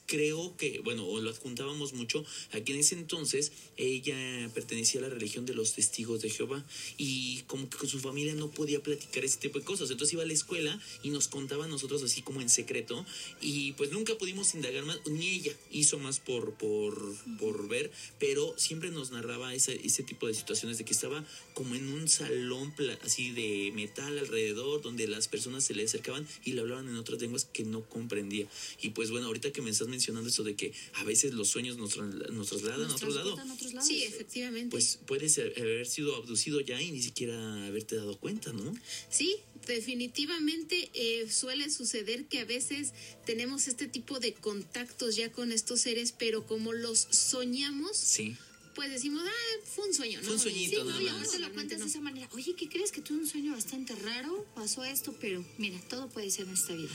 creo 0.09 0.57
que, 0.57 0.79
bueno, 0.79 1.05
o 1.05 1.21
lo 1.21 1.29
adjuntábamos 1.29 1.93
mucho, 1.93 2.25
aquí 2.51 2.71
en 2.71 2.79
ese 2.79 2.95
entonces 2.95 3.51
ella 3.77 4.49
pertenecía 4.55 5.01
a 5.01 5.03
la 5.03 5.09
religión 5.09 5.45
de 5.45 5.53
los 5.53 5.73
testigos 5.73 6.21
de 6.23 6.31
Jehová 6.31 6.65
y 6.97 7.43
como 7.45 7.69
que 7.69 7.77
con 7.77 7.87
su 7.87 7.99
familia 7.99 8.33
no 8.33 8.49
podía 8.49 8.81
platicar 8.81 9.23
ese 9.23 9.37
tipo 9.37 9.59
de 9.59 9.65
cosas, 9.65 9.91
entonces 9.91 10.13
iba 10.13 10.23
a 10.23 10.25
la 10.25 10.33
escuela 10.33 10.81
y 11.03 11.11
nos 11.11 11.27
contaba 11.27 11.65
a 11.65 11.67
nosotros 11.67 12.01
así 12.01 12.23
como 12.23 12.41
en 12.41 12.49
secreto 12.49 13.05
y 13.39 13.73
pues 13.73 13.91
nunca 13.91 14.17
pudimos 14.17 14.55
indagar 14.55 14.83
más, 14.83 14.99
ni 15.05 15.27
ella 15.27 15.53
hizo 15.71 15.99
más 15.99 16.19
por, 16.19 16.53
por, 16.55 17.15
por 17.37 17.67
ver, 17.67 17.91
pero 18.17 18.55
siempre 18.57 18.89
nos 18.89 19.11
narraba 19.11 19.53
ese, 19.53 19.79
ese 19.85 20.01
tipo 20.01 20.25
de 20.25 20.33
situaciones 20.33 20.79
de 20.79 20.85
que 20.85 20.93
estaba 20.93 21.23
como 21.53 21.75
en 21.75 21.87
un 21.87 22.07
salón 22.07 22.73
así 23.03 23.31
de 23.31 23.71
metal 23.75 24.17
alrededor 24.17 24.81
donde 24.81 25.07
las 25.07 25.27
personas 25.27 25.63
se 25.63 25.75
le 25.75 25.83
acercaban 25.83 26.27
y 26.43 26.53
le 26.53 26.61
hablaban 26.61 26.87
en 26.87 26.95
otras 26.95 27.21
lenguas 27.21 27.45
que 27.45 27.63
no 27.63 27.83
comprendía. 27.83 28.47
Y 28.81 28.89
pues 28.89 29.11
bueno, 29.11 29.27
ahorita 29.27 29.51
que 29.51 29.61
me 29.61 29.69
estás 29.69 29.87
mencionando 29.87 29.98
eso 29.99 30.43
de 30.43 30.55
que 30.55 30.73
a 30.95 31.03
veces 31.03 31.33
los 31.33 31.47
sueños 31.49 31.77
nos, 31.77 31.97
tra- 31.97 32.29
nos 32.31 32.47
trasladan 32.49 32.89
a 32.89 32.95
otro 32.95 33.09
lado, 33.09 33.35
transportan 33.35 33.49
a 33.51 33.53
otros 33.53 33.73
lados. 33.73 33.87
Sí, 33.87 34.03
efectivamente. 34.03 34.71
pues 34.71 34.99
puedes 35.05 35.37
haber 35.37 35.85
sido 35.87 36.15
abducido 36.15 36.59
ya 36.61 36.81
y 36.81 36.91
ni 36.91 37.01
siquiera 37.01 37.65
haberte 37.67 37.95
dado 37.95 38.17
cuenta, 38.17 38.51
¿no? 38.53 38.73
Sí, 39.09 39.35
definitivamente 39.67 40.89
eh, 40.93 41.29
suele 41.29 41.69
suceder 41.69 42.25
que 42.25 42.39
a 42.39 42.45
veces 42.45 42.93
tenemos 43.25 43.67
este 43.67 43.87
tipo 43.87 44.19
de 44.19 44.33
contactos 44.33 45.15
ya 45.15 45.31
con 45.31 45.51
estos 45.51 45.81
seres, 45.81 46.13
pero 46.17 46.45
como 46.47 46.73
los 46.73 46.99
soñamos, 47.11 47.97
Sí. 47.97 48.35
Pues 48.79 48.91
decimos, 48.91 49.21
ah, 49.27 49.59
fue 49.65 49.89
un 49.89 49.93
sueño, 49.93 50.19
¿no? 50.19 50.23
Fue 50.23 50.35
un 50.35 50.39
sueñito 50.39 50.77
Sí, 50.77 50.87
nada 50.87 51.01
no, 51.01 51.01
y 51.01 51.09
ahora 51.09 51.27
te 51.29 51.39
lo 51.39 51.51
cuentas 51.51 51.79
no. 51.79 51.83
de 51.83 51.91
esa 51.91 51.99
manera. 51.99 52.29
Oye, 52.31 52.55
¿qué 52.55 52.69
crees 52.69 52.93
que 52.93 53.01
tuve 53.01 53.17
un 53.17 53.27
sueño 53.27 53.51
bastante 53.51 53.93
raro? 53.93 54.45
Pasó 54.55 54.85
esto, 54.85 55.13
pero 55.19 55.43
mira, 55.57 55.77
todo 55.89 56.07
puede 56.07 56.31
ser 56.31 56.47
en 56.47 56.53
esta 56.53 56.73
vida. 56.73 56.89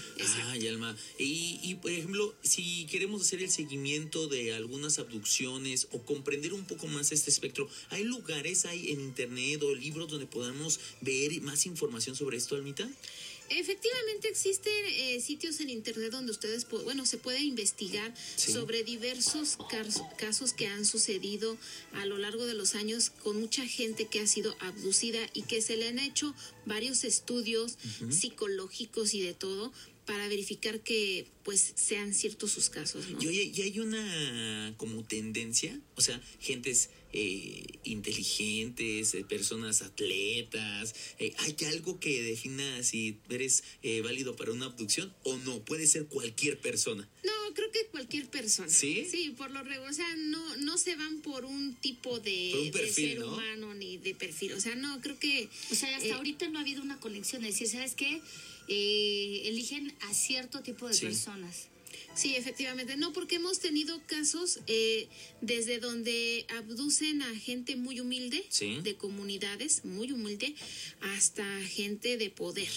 Ay, 0.46 0.66
Alma. 0.66 0.96
Y, 1.18 1.60
y, 1.62 1.74
por 1.74 1.90
ejemplo, 1.90 2.34
si 2.42 2.86
queremos 2.86 3.20
hacer 3.20 3.42
el 3.42 3.50
seguimiento 3.50 4.28
de 4.28 4.54
algunas 4.54 4.98
abducciones 4.98 5.88
o 5.92 6.00
comprender 6.06 6.54
un 6.54 6.64
poco 6.64 6.86
más 6.86 7.12
este 7.12 7.28
espectro, 7.28 7.68
¿hay 7.90 8.04
lugares, 8.04 8.64
hay 8.64 8.90
en 8.90 9.02
internet 9.02 9.62
o 9.62 9.74
libros 9.74 10.10
donde 10.10 10.24
podamos 10.24 10.80
ver 11.02 11.38
más 11.42 11.66
información 11.66 12.16
sobre 12.16 12.38
esto, 12.38 12.56
Almita? 12.56 12.88
Efectivamente 13.50 14.28
existen 14.28 14.72
eh, 14.86 15.20
sitios 15.20 15.60
en 15.60 15.70
internet 15.70 16.10
donde 16.10 16.32
ustedes, 16.32 16.66
bueno, 16.84 17.04
se 17.06 17.18
puede 17.18 17.40
investigar 17.42 18.12
Sí. 18.36 18.52
sobre 18.52 18.82
diversos 18.84 19.58
cas- 19.70 20.02
casos 20.16 20.52
que 20.52 20.66
han 20.66 20.84
sucedido 20.84 21.56
a 21.92 22.06
lo 22.06 22.16
largo 22.18 22.46
de 22.46 22.54
los 22.54 22.74
años 22.74 23.10
con 23.10 23.38
mucha 23.38 23.66
gente 23.66 24.06
que 24.06 24.20
ha 24.20 24.26
sido 24.26 24.56
abducida 24.60 25.20
y 25.34 25.42
que 25.42 25.60
se 25.62 25.76
le 25.76 25.88
han 25.88 25.98
hecho 25.98 26.34
varios 26.66 27.04
estudios 27.04 27.76
psicológicos 28.10 29.14
y 29.14 29.20
de 29.20 29.34
todo 29.34 29.72
para 30.06 30.28
verificar 30.28 30.80
que 30.80 31.26
pues 31.44 31.72
sean 31.76 32.12
ciertos 32.14 32.52
sus 32.52 32.68
casos, 32.68 33.08
¿no? 33.08 33.22
Y 33.22 33.26
oye, 33.26 33.42
y 33.54 33.62
hay 33.62 33.78
una 33.80 34.74
como 34.76 35.02
tendencia, 35.04 35.80
o 35.94 36.00
sea, 36.02 36.20
gentes 36.40 36.90
eh, 37.14 37.78
inteligentes, 37.84 39.14
eh, 39.14 39.24
personas 39.24 39.82
atletas, 39.82 40.94
eh, 41.18 41.32
¿hay 41.38 41.56
algo 41.68 42.00
que 42.00 42.22
defina 42.22 42.82
si 42.82 43.18
eres 43.30 43.62
eh, 43.82 44.00
válido 44.02 44.34
para 44.36 44.50
una 44.52 44.66
abducción 44.66 45.14
o 45.22 45.36
no? 45.38 45.64
Puede 45.64 45.86
ser 45.86 46.06
cualquier 46.06 46.58
persona. 46.60 47.08
No, 47.24 47.54
creo 47.54 47.70
que 47.70 47.86
cualquier 47.86 48.28
persona. 48.28 48.68
¿Sí? 48.68 49.06
Sí, 49.10 49.32
por 49.36 49.50
lo 49.52 49.62
regular, 49.62 49.90
o 49.90 49.94
sea, 49.94 50.14
no, 50.16 50.56
no 50.56 50.76
se 50.76 50.96
van 50.96 51.20
por 51.22 51.44
un 51.44 51.74
tipo 51.76 52.18
de, 52.18 52.70
perfil, 52.72 53.10
ser 53.10 53.18
¿no? 53.20 53.32
humano 53.32 53.74
ni 53.74 53.96
de 53.98 54.14
perfil. 54.14 54.52
O 54.54 54.60
sea, 54.60 54.74
no, 54.74 55.00
creo 55.00 55.18
que... 55.18 55.48
O 55.70 55.74
sea, 55.74 55.96
hasta 55.96 56.08
eh, 56.08 56.12
ahorita 56.12 56.48
no 56.48 56.58
ha 56.58 56.62
habido 56.62 56.82
una 56.82 56.98
conexión. 56.98 57.44
Es 57.44 57.54
decir, 57.54 57.68
¿sabes 57.68 57.94
qué? 57.94 58.20
Eh, 58.66 59.42
eligen 59.44 59.94
a 60.00 60.14
cierto 60.14 60.62
tipo 60.62 60.88
de 60.88 60.94
Sí. 60.94 61.06
personas. 61.06 61.68
Sí, 62.16 62.36
efectivamente. 62.36 62.96
No, 62.96 63.12
porque 63.12 63.36
hemos 63.36 63.58
tenido 63.58 64.00
casos 64.06 64.60
eh, 64.66 65.08
desde 65.40 65.78
donde 65.78 66.46
abducen 66.56 67.22
a 67.22 67.34
gente 67.38 67.76
muy 67.76 68.00
humilde, 68.00 68.44
Sí. 68.48 68.78
de 68.82 68.96
comunidades 68.96 69.84
muy 69.84 70.12
humilde, 70.12 70.54
hasta 71.00 71.44
gente 71.64 72.16
de 72.16 72.30
poder. 72.30 72.68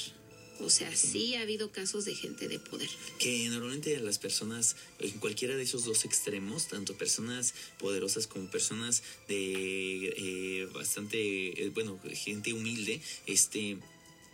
O 0.60 0.72
sea, 0.72 0.96
sí 0.96 1.36
ha 1.36 1.42
habido 1.42 1.72
casos 1.72 2.04
de 2.06 2.16
gente 2.16 2.48
de 2.48 2.58
poder. 2.58 2.90
que 3.20 3.48
normalmente 3.50 3.96
a 3.96 4.00
las 4.00 4.18
personas 4.18 4.76
en 5.00 5.12
cualquiera 5.20 5.56
de 5.56 5.62
esos 5.62 5.86
dos 5.86 6.04
extremos, 6.04 6.68
tanto 6.68 6.98
personas 6.98 7.54
poderosas 7.78 8.26
como 8.26 8.50
personas 8.50 9.04
de 9.28 10.08
eh, 10.18 10.66
bastante, 10.74 11.64
eh, 11.64 11.70
bueno, 11.70 12.00
gente 12.12 12.54
humilde, 12.54 13.02
este, 13.28 13.78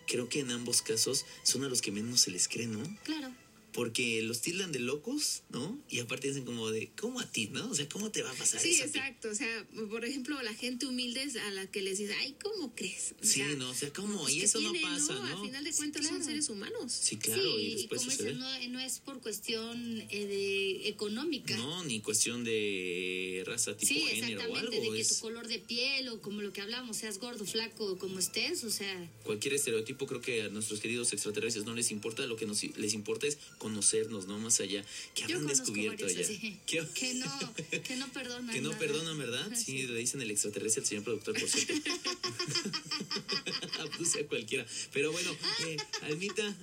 creo 0.07 0.29
que 0.29 0.39
en 0.39 0.51
ambos 0.51 0.81
casos 0.81 1.25
son 1.43 1.65
a 1.65 1.67
los 1.67 1.81
que 1.81 1.91
menos 1.91 2.21
se 2.21 2.31
les 2.31 2.47
cree, 2.47 2.67
¿no? 2.67 2.81
Claro. 3.03 3.29
Porque 3.73 4.21
los 4.21 4.41
tildan 4.41 4.71
de 4.71 4.79
locos, 4.79 5.43
¿no? 5.49 5.79
Y 5.89 5.99
aparte 5.99 6.27
dicen 6.29 6.45
como 6.45 6.69
de, 6.71 6.91
¿cómo 6.95 7.19
a 7.19 7.25
ti, 7.29 7.47
no? 7.51 7.69
O 7.69 7.75
sea, 7.75 7.89
¿cómo 7.89 8.12
te 8.12 8.21
va 8.21 8.31
a 8.31 8.33
pasar 8.36 8.59
Sí, 8.62 8.69
eso? 8.71 8.83
ti? 8.83 8.89
exacto. 8.89 9.29
O 9.29 9.36
sea, 9.36 9.67
por 9.89 10.05
ejemplo, 10.05 10.41
la 10.43 10.53
gente 10.53 10.86
humilde 10.86 11.23
es 11.23 11.36
a 11.36 11.51
la 11.51 11.65
que 11.69 11.81
les 11.81 11.97
dice, 11.97 12.13
ay, 12.19 12.36
¿cómo 12.41 12.73
crees? 12.75 13.15
O 13.21 13.25
Sí, 13.25 13.39
sea, 13.39 13.47
no, 13.55 13.69
o 13.69 13.73
sea, 13.73 13.91
¿cómo? 13.91 14.21
pues, 14.21 14.36
y 14.36 14.39
¿qué 14.39 14.45
eso 14.45 14.62
no 14.62 14.71
tiene, 14.71 14.88
pasa, 14.88 15.13
¿no? 15.15 15.23
Al 15.25 15.41
final 15.45 15.63
de 15.63 15.73
cuentas 15.73 16.03
son 16.03 16.12
claro. 16.17 16.25
seres 16.25 16.49
humanos. 16.49 16.91
Sí, 16.91 17.17
claro, 17.17 17.41
sí, 17.41 17.49
y 17.49 17.65
y 17.65 17.75
después 17.75 18.01
como 18.01 18.12
sucede. 18.12 18.29
dices, 18.33 18.39
no, 18.39 18.67
no 18.69 18.79
es 18.79 18.99
por 18.99 19.19
cuestión 19.21 20.01
eh, 20.09 20.25
de 20.27 20.88
económica. 20.88 21.57
No, 21.57 21.83
ni 21.83 21.99
cuestión 22.01 22.43
de 22.43 23.43
raza 23.45 23.75
tipo 23.75 23.93
sí, 23.93 24.01
género 24.01 24.41
o 24.41 24.43
exactamente, 24.43 24.77
algo. 24.77 24.91
de 24.91 24.95
que 24.97 25.01
es 25.01 25.07
tu 25.09 25.15
color 25.21 25.47
de 25.47 25.59
piel 25.59 26.07
o 26.09 26.21
como 26.21 26.41
lo 26.41 26.53
que 26.53 26.62
hablamos, 26.62 26.97
seas 26.97 27.17
gordo, 27.19 27.45
flaco, 27.45 27.97
como 27.97 28.19
estés, 28.19 28.63
o 28.63 28.69
sea, 28.69 29.09
cualquier 29.23 29.55
estereotipo, 29.55 30.05
creo 30.07 30.21
que 30.21 30.43
a 30.43 30.49
nuestros 30.49 30.79
queridos 30.79 31.12
extraterrestres 31.13 31.65
no 31.65 31.73
les 31.73 31.91
importa, 31.91 32.25
lo 32.27 32.36
que 32.36 32.45
nos, 32.45 32.63
les 32.77 32.93
importa 32.93 33.27
es 33.27 33.38
conocernos, 33.63 34.28
¿no? 34.28 34.38
Más 34.39 34.60
allá. 34.60 34.84
Que 35.15 35.21
yo 35.21 35.38
habrán 35.38 35.47
descubierto 35.47 36.06
allá. 36.06 36.28
¿Qué- 36.67 36.86
que 36.93 37.13
no, 37.13 37.54
que 37.84 37.95
no 37.95 38.12
perdonan 38.12 38.54
Que 38.54 38.60
no 38.62 38.69
nada. 38.69 38.80
perdonan, 38.80 39.17
¿verdad? 39.17 39.49
Sí, 39.56 39.84
le 39.88 39.97
dicen 39.99 40.21
el 40.21 40.32
extraterrestre 40.32 40.82
al 40.82 40.88
señor 40.88 41.04
productor, 41.06 41.39
por 41.39 41.49
cierto. 41.49 41.73
Puse 43.97 44.21
a 44.21 44.28
cualquiera. 44.28 44.65
Pero 44.91 45.12
bueno, 45.12 45.36
eh, 45.67 45.78
Almita. 46.04 46.56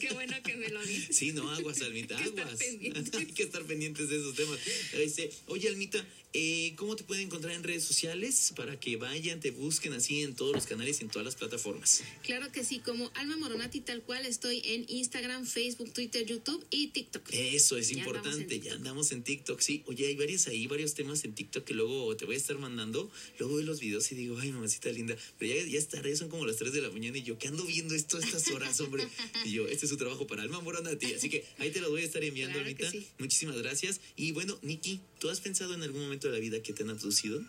Qué 0.00 0.12
bueno 0.14 0.34
que 0.44 0.56
me 0.56 0.68
lo 0.70 0.84
dices. 0.84 1.16
Sí, 1.16 1.32
no, 1.32 1.50
aguas, 1.50 1.80
Almita, 1.82 2.16
aguas. 2.18 2.58
Hay 2.60 3.26
que 3.26 3.42
estar 3.42 3.62
pendientes 3.64 4.08
de 4.08 4.16
esos 4.16 4.34
temas. 4.34 4.58
Este, 4.94 5.30
oye, 5.48 5.68
Almita, 5.68 6.04
eh, 6.32 6.74
¿cómo 6.76 6.96
te 6.96 7.04
pueden 7.04 7.26
encontrar 7.26 7.54
en 7.54 7.62
redes 7.62 7.84
sociales 7.84 8.52
para 8.54 8.78
que 8.78 8.96
vayan, 8.96 9.40
te 9.40 9.50
busquen 9.50 9.92
así 9.94 10.22
en 10.22 10.34
todos 10.34 10.52
los 10.54 10.66
canales 10.66 11.00
y 11.00 11.04
en 11.04 11.10
todas 11.10 11.24
las 11.24 11.34
plataformas? 11.34 12.02
Claro 12.22 12.50
que 12.52 12.62
sí, 12.64 12.80
como 12.80 13.10
Alma 13.14 13.36
Moronati, 13.36 13.80
tal 13.80 14.02
cual 14.02 14.26
estoy 14.26 14.60
en 14.64 14.84
Instagram, 14.88 15.46
Facebook, 15.46 15.92
Twitter, 15.92 16.26
YouTube 16.26 16.64
y 16.70 16.88
TikTok. 16.88 17.28
Eso 17.32 17.76
es 17.76 17.88
Ya 17.88 18.02
andamos 18.02 18.16
en 18.16 18.22
importante, 18.32 18.60
ya 18.60 18.72
andamos 18.74 19.12
en 19.12 19.22
TikTok, 19.22 19.60
sí. 19.60 19.82
Oye, 19.86 20.06
hay 20.08 20.16
varios 20.16 20.46
ahí, 20.46 20.66
varios 20.66 20.94
temas 20.94 21.24
en 21.24 21.34
TikTok 21.34 21.64
que 21.64 21.74
luego 21.74 22.14
te 22.16 22.24
voy 22.26 22.34
a 22.34 22.38
estar 22.38 22.58
mandando. 22.58 23.10
Luego 23.38 23.56
veo 23.56 23.64
los 23.64 23.80
videos 23.80 24.10
y 24.12 24.14
digo, 24.14 24.38
ay, 24.38 24.52
mamacita 24.52 24.90
linda. 24.90 25.16
Pero 25.38 25.54
ya, 25.54 25.66
ya 25.66 25.78
es 25.78 25.88
tarde, 25.88 26.14
son 26.16 26.28
como 26.28 26.44
las 26.46 26.56
3 26.56 26.72
de 26.72 26.82
la 26.82 26.90
mañana 26.90 27.16
y 27.18 27.22
yo, 27.22 27.38
¿qué 27.38 27.48
ando 27.48 27.64
viendo 27.64 27.94
esto 27.94 28.18
a 28.18 28.20
estas 28.20 28.48
horas, 28.48 28.78
hombre? 28.80 29.06
Y 29.44 29.52
yo, 29.52 29.66
este 29.68 29.86
es 29.86 29.90
su 29.90 29.96
trabajo 29.96 30.26
para 30.26 30.42
Alma 30.42 30.60
Moronati. 30.60 31.14
Así 31.14 31.30
que 31.30 31.44
ahí 31.58 31.70
te 31.70 31.80
lo 31.80 31.90
voy 31.90 32.02
a 32.02 32.04
estar 32.04 32.22
enviando 32.24 32.54
Claro 32.54 32.66
ahorita. 32.68 32.90
sí. 32.90 33.06
Muchísimas 33.18 33.56
gracias. 33.56 34.00
Y 34.16 34.32
bueno, 34.32 34.58
Nikki, 34.62 35.00
¿tú 35.20 35.30
has 35.30 35.40
pensado 35.40 35.74
en 35.74 35.82
algún 35.82 36.00
momento 36.02 36.15
de 36.20 36.32
la 36.32 36.38
vida 36.38 36.62
que 36.62 36.72
te 36.72 36.82
han 36.82 36.90
abducido? 36.90 37.42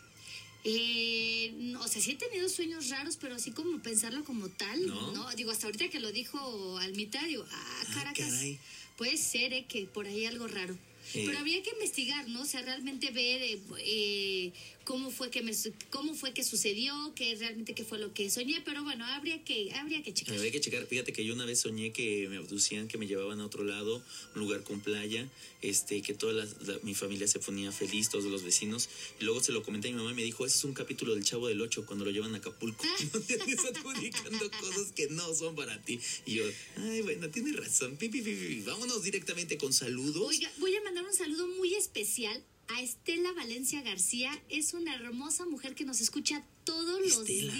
Eh, 0.64 1.54
no, 1.58 1.82
o 1.82 1.88
sea, 1.88 2.02
sí 2.02 2.12
he 2.12 2.16
tenido 2.16 2.50
sueños 2.50 2.90
raros, 2.90 3.18
pero 3.18 3.36
así 3.36 3.52
como 3.52 3.80
pensarlo 3.82 4.24
como 4.26 4.50
tal, 4.50 4.86
¿No? 4.88 5.12
¿no? 5.14 5.32
Digo, 5.36 5.52
hasta 5.52 5.68
ahorita 5.68 5.90
que 5.90 6.00
lo 6.00 6.12
dijo 6.12 6.78
Almita, 6.80 7.24
digo, 7.26 7.46
ah, 7.50 7.84
Ah, 7.88 7.94
caracas, 7.94 8.30
caray. 8.30 8.60
puede 8.98 9.18
ser 9.18 9.54
eh, 9.54 9.66
que 9.68 9.86
por 9.86 10.08
ahí 10.08 10.26
algo 10.26 10.48
raro. 10.48 10.74
Eh. 11.14 11.24
Pero 11.26 11.38
habría 11.40 11.64
que 11.64 11.70
investigar, 11.70 12.28
¿no? 12.28 12.42
O 12.42 12.46
sea, 12.46 12.62
realmente 12.64 13.12
ver 13.12 13.42
eh, 13.42 13.60
eh, 13.80 14.52
cómo 14.88 15.12
fue 15.12 15.30
que 15.30 15.42
me 15.42 15.52
cómo 15.90 16.14
fue 16.16 16.34
que 16.34 16.44
sucedió, 16.46 16.94
qué 17.14 17.36
realmente 17.36 17.76
qué 17.76 17.84
fue 17.84 18.00
lo 18.00 18.14
que 18.14 18.30
soñé, 18.30 18.62
pero 18.64 18.84
bueno, 18.86 19.06
habría 19.06 19.44
que 19.44 19.74
habría 19.74 20.02
que 20.02 20.14
checar. 20.14 20.36
Habría 20.36 20.50
que 20.52 20.62
checar. 20.62 20.86
Fíjate 20.86 21.12
que 21.12 21.26
yo 21.26 21.34
una 21.34 21.44
vez 21.46 21.60
soñé 21.60 21.92
que 21.92 22.28
me 22.30 22.38
abducían, 22.38 22.88
que 22.88 22.98
me 22.98 23.06
llevaban 23.06 23.42
a 23.42 23.46
otro 23.46 23.66
lado, 23.66 24.02
un 24.34 24.40
lugar 24.42 24.64
con 24.64 24.80
playa, 24.80 25.28
este, 25.62 26.02
que 26.02 26.14
toda 26.14 26.32
la- 26.32 26.46
la- 26.66 26.80
mi 26.84 26.96
familia 26.96 27.28
se 27.28 27.40
ponía 27.40 27.72
feliz, 27.74 28.10
todos 28.10 28.24
los 28.26 28.44
vecinos. 28.44 28.88
Y 29.20 29.26
luego 29.26 29.44
se 29.44 29.52
lo 29.52 29.62
comenté 29.62 29.90
a 29.90 29.92
mi 29.92 29.98
mamá 29.98 30.12
y 30.12 30.16
me 30.16 30.24
dijo, 30.24 30.46
ese 30.46 30.58
es 30.58 30.64
un 30.64 30.74
capítulo 30.74 31.16
del 31.16 31.26
Chavo 31.26 31.50
del 31.50 31.60
Ocho 31.62 31.86
cuando 31.86 32.06
lo 32.06 32.12
llevan 32.12 32.34
a 32.34 32.38
Acapulco. 32.38 32.86
Andes 33.42 33.66
adjudicando 33.66 34.50
cosas 34.62 34.94
que 34.96 35.08
no 35.10 35.36
son 35.36 35.56
para 35.58 35.82
ti. 35.84 36.00
Y 36.26 36.36
yo, 36.36 36.46
ay, 36.78 37.02
bueno, 37.02 37.30
tienes 37.30 37.58
razón. 37.58 37.98
Pi, 37.98 38.08
pi, 38.08 38.22
pi. 38.22 38.62
Vámonos 38.62 39.04
directamente 39.04 39.58
con 39.58 39.74
saludos. 39.74 40.24
Oiga, 40.26 40.50
voy 40.60 40.74
a 40.78 40.82
mandar 40.82 41.04
un 41.06 41.14
saludo 41.14 41.46
muy 41.50 41.74
especial 41.76 42.42
a 42.70 42.82
Estela 42.82 43.32
Valencia 43.34 43.82
García. 43.82 44.32
Es 44.50 44.74
una 44.74 44.96
hermosa 44.96 45.46
mujer 45.46 45.76
que 45.76 45.86
nos 45.86 46.02
escucha 46.02 46.44
todos 46.64 47.00
los 47.02 47.26
días. 47.26 47.56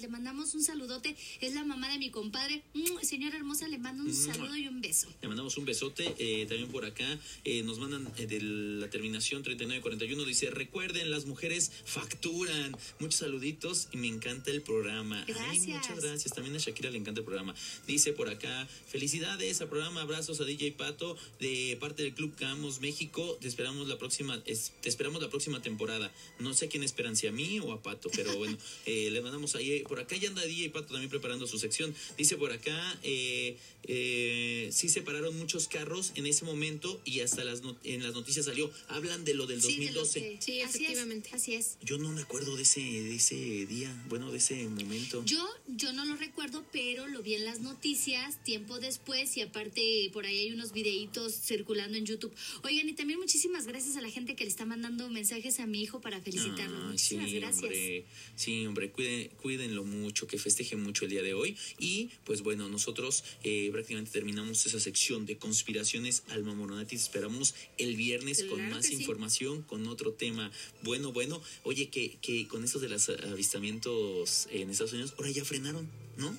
Le 0.00 0.08
mandamos 0.08 0.54
un 0.54 0.62
saludote. 0.62 1.16
Es 1.40 1.54
la 1.54 1.64
mamá 1.64 1.90
de 1.90 1.98
mi 1.98 2.10
compadre. 2.10 2.62
Señora 3.02 3.36
hermosa, 3.36 3.66
le 3.68 3.78
mando 3.78 4.04
un 4.04 4.14
saludo 4.14 4.56
y 4.56 4.68
un 4.68 4.80
beso. 4.80 5.08
Le 5.22 5.28
mandamos 5.28 5.56
un 5.56 5.64
besote. 5.64 6.14
eh, 6.18 6.46
también 6.46 6.70
por 6.70 6.84
acá 6.84 7.18
eh, 7.44 7.62
nos 7.62 7.78
mandan 7.78 8.08
eh, 8.16 8.26
de 8.26 8.40
la 8.40 8.88
terminación 8.90 9.42
3941. 9.42 10.24
Dice: 10.24 10.50
Recuerden, 10.50 11.10
las 11.10 11.26
mujeres 11.26 11.72
facturan. 11.84 12.76
Muchos 13.00 13.20
saluditos 13.20 13.88
y 13.92 13.96
me 13.96 14.08
encanta 14.08 14.50
el 14.50 14.62
programa. 14.62 15.24
Ay, 15.50 15.60
muchas 15.60 16.00
gracias. 16.02 16.32
También 16.34 16.54
a 16.56 16.58
Shakira 16.58 16.90
le 16.90 16.98
encanta 16.98 17.20
el 17.20 17.24
programa. 17.24 17.54
Dice 17.86 18.12
por 18.12 18.28
acá: 18.28 18.68
Felicidades 18.86 19.60
al 19.60 19.68
programa. 19.68 20.02
Abrazos 20.02 20.40
a 20.40 20.44
DJ 20.44 20.72
Pato 20.72 21.16
de 21.40 21.76
parte 21.80 22.02
del 22.02 22.14
Club 22.14 22.34
Camos 22.36 22.80
México. 22.80 23.36
Te 23.40 23.48
esperamos 23.48 23.88
la 23.88 23.98
próxima, 23.98 24.40
es- 24.46 24.72
te 24.80 24.88
esperamos 24.88 25.20
la 25.22 25.28
próxima 25.30 25.60
temporada. 25.62 26.12
No 26.38 26.54
sé 26.54 26.68
quién 26.68 26.82
esperan, 26.82 27.16
si 27.16 27.26
a 27.26 27.32
mí 27.32 27.58
o 27.60 27.72
a 27.72 27.82
Pato, 27.82 28.10
pero 28.14 28.36
bueno, 28.36 28.56
le 28.86 29.20
mandamos 29.20 29.54
ahí. 29.54 29.82
Por 29.88 29.98
acá 30.00 30.16
ya 30.16 30.28
anda 30.28 30.44
DJ 30.44 30.70
Pato 30.70 30.88
también 30.92 31.10
preparando 31.10 31.46
su 31.46 31.58
sección. 31.58 31.94
Dice 32.16 32.36
por 32.36 32.52
acá: 32.52 32.98
eh, 33.02 33.56
eh, 33.84 34.68
sí 34.72 34.88
separaron 34.88 35.36
muchos 35.38 35.66
carros 35.68 36.12
en 36.14 36.26
ese 36.26 36.44
momento 36.44 37.00
y 37.04 37.20
hasta 37.20 37.42
las 37.44 37.62
not- 37.62 37.78
en 37.84 38.02
las 38.02 38.14
noticias 38.14 38.44
salió. 38.46 38.70
Hablan 38.88 39.24
de 39.24 39.34
lo 39.34 39.46
del 39.46 39.60
Sí, 39.62 39.76
de 39.78 39.92
lo 39.92 40.00
2012. 40.00 40.20
que- 40.20 40.42
Sí, 40.42 40.60
así 40.60 40.62
es, 40.62 40.74
efectivamente. 40.84 41.30
así 41.32 41.54
es. 41.54 41.78
Yo 41.82 41.98
no 41.98 42.10
me 42.12 42.20
acuerdo 42.22 42.56
de 42.56 42.62
ese, 42.62 42.80
de 42.80 43.14
ese 43.16 43.66
día, 43.66 43.90
bueno, 44.08 44.30
de 44.30 44.38
ese 44.38 44.68
momento. 44.68 45.24
Yo, 45.24 45.46
yo 45.68 45.92
no 45.92 46.04
lo 46.04 46.16
recuerdo, 46.16 46.64
pero 46.72 47.06
lo 47.08 47.22
vi 47.22 47.34
en 47.34 47.44
las 47.44 47.60
noticias 47.60 48.42
tiempo 48.44 48.78
después 48.78 49.36
y 49.36 49.40
aparte 49.40 50.10
por 50.12 50.26
ahí 50.26 50.38
hay 50.38 50.52
unos 50.52 50.72
videitos 50.72 51.34
circulando 51.34 51.96
en 51.96 52.04
YouTube. 52.06 52.32
Oigan, 52.64 52.88
y 52.88 52.92
también 52.92 53.18
muchísimas 53.18 53.66
gracias 53.66 53.96
a 53.96 54.00
la 54.02 54.10
gente 54.10 54.36
que 54.36 54.44
le 54.44 54.50
está 54.50 54.66
mandando 54.66 55.08
mensajes 55.08 55.60
a 55.60 55.66
mi 55.66 55.82
hijo 55.82 56.00
para 56.00 56.20
felicitarlo. 56.20 56.76
Ay, 56.78 56.92
muchísimas 56.92 57.30
sí, 57.30 57.36
gracias. 57.38 57.62
Hombre, 57.64 58.04
sí, 58.36 58.66
hombre, 58.66 58.92
cuide- 58.92 59.30
cuídenlo 59.40 59.77
mucho, 59.84 60.26
que 60.26 60.38
festeje 60.38 60.76
mucho 60.76 61.04
el 61.04 61.10
día 61.10 61.22
de 61.22 61.34
hoy. 61.34 61.56
Y 61.78 62.10
pues 62.24 62.42
bueno, 62.42 62.68
nosotros 62.68 63.24
eh, 63.44 63.68
prácticamente 63.72 64.10
terminamos 64.12 64.64
esa 64.66 64.80
sección 64.80 65.26
de 65.26 65.36
conspiraciones 65.36 66.22
Alma 66.28 66.54
Moronati. 66.54 66.96
Esperamos 66.96 67.54
el 67.78 67.96
viernes 67.96 68.44
con 68.44 68.68
más 68.70 68.86
sí. 68.86 68.94
información, 68.94 69.62
con 69.62 69.86
otro 69.86 70.12
tema 70.12 70.50
bueno, 70.82 71.12
bueno. 71.12 71.42
Oye, 71.64 71.88
que, 71.88 72.16
que 72.20 72.46
con 72.48 72.64
esto 72.64 72.78
de 72.78 72.88
los 72.88 73.08
avistamientos 73.08 74.48
en 74.50 74.70
Estados 74.70 74.92
Unidos, 74.92 75.14
ahora 75.18 75.30
ya 75.30 75.44
frenaron, 75.44 75.88
¿no? 76.16 76.36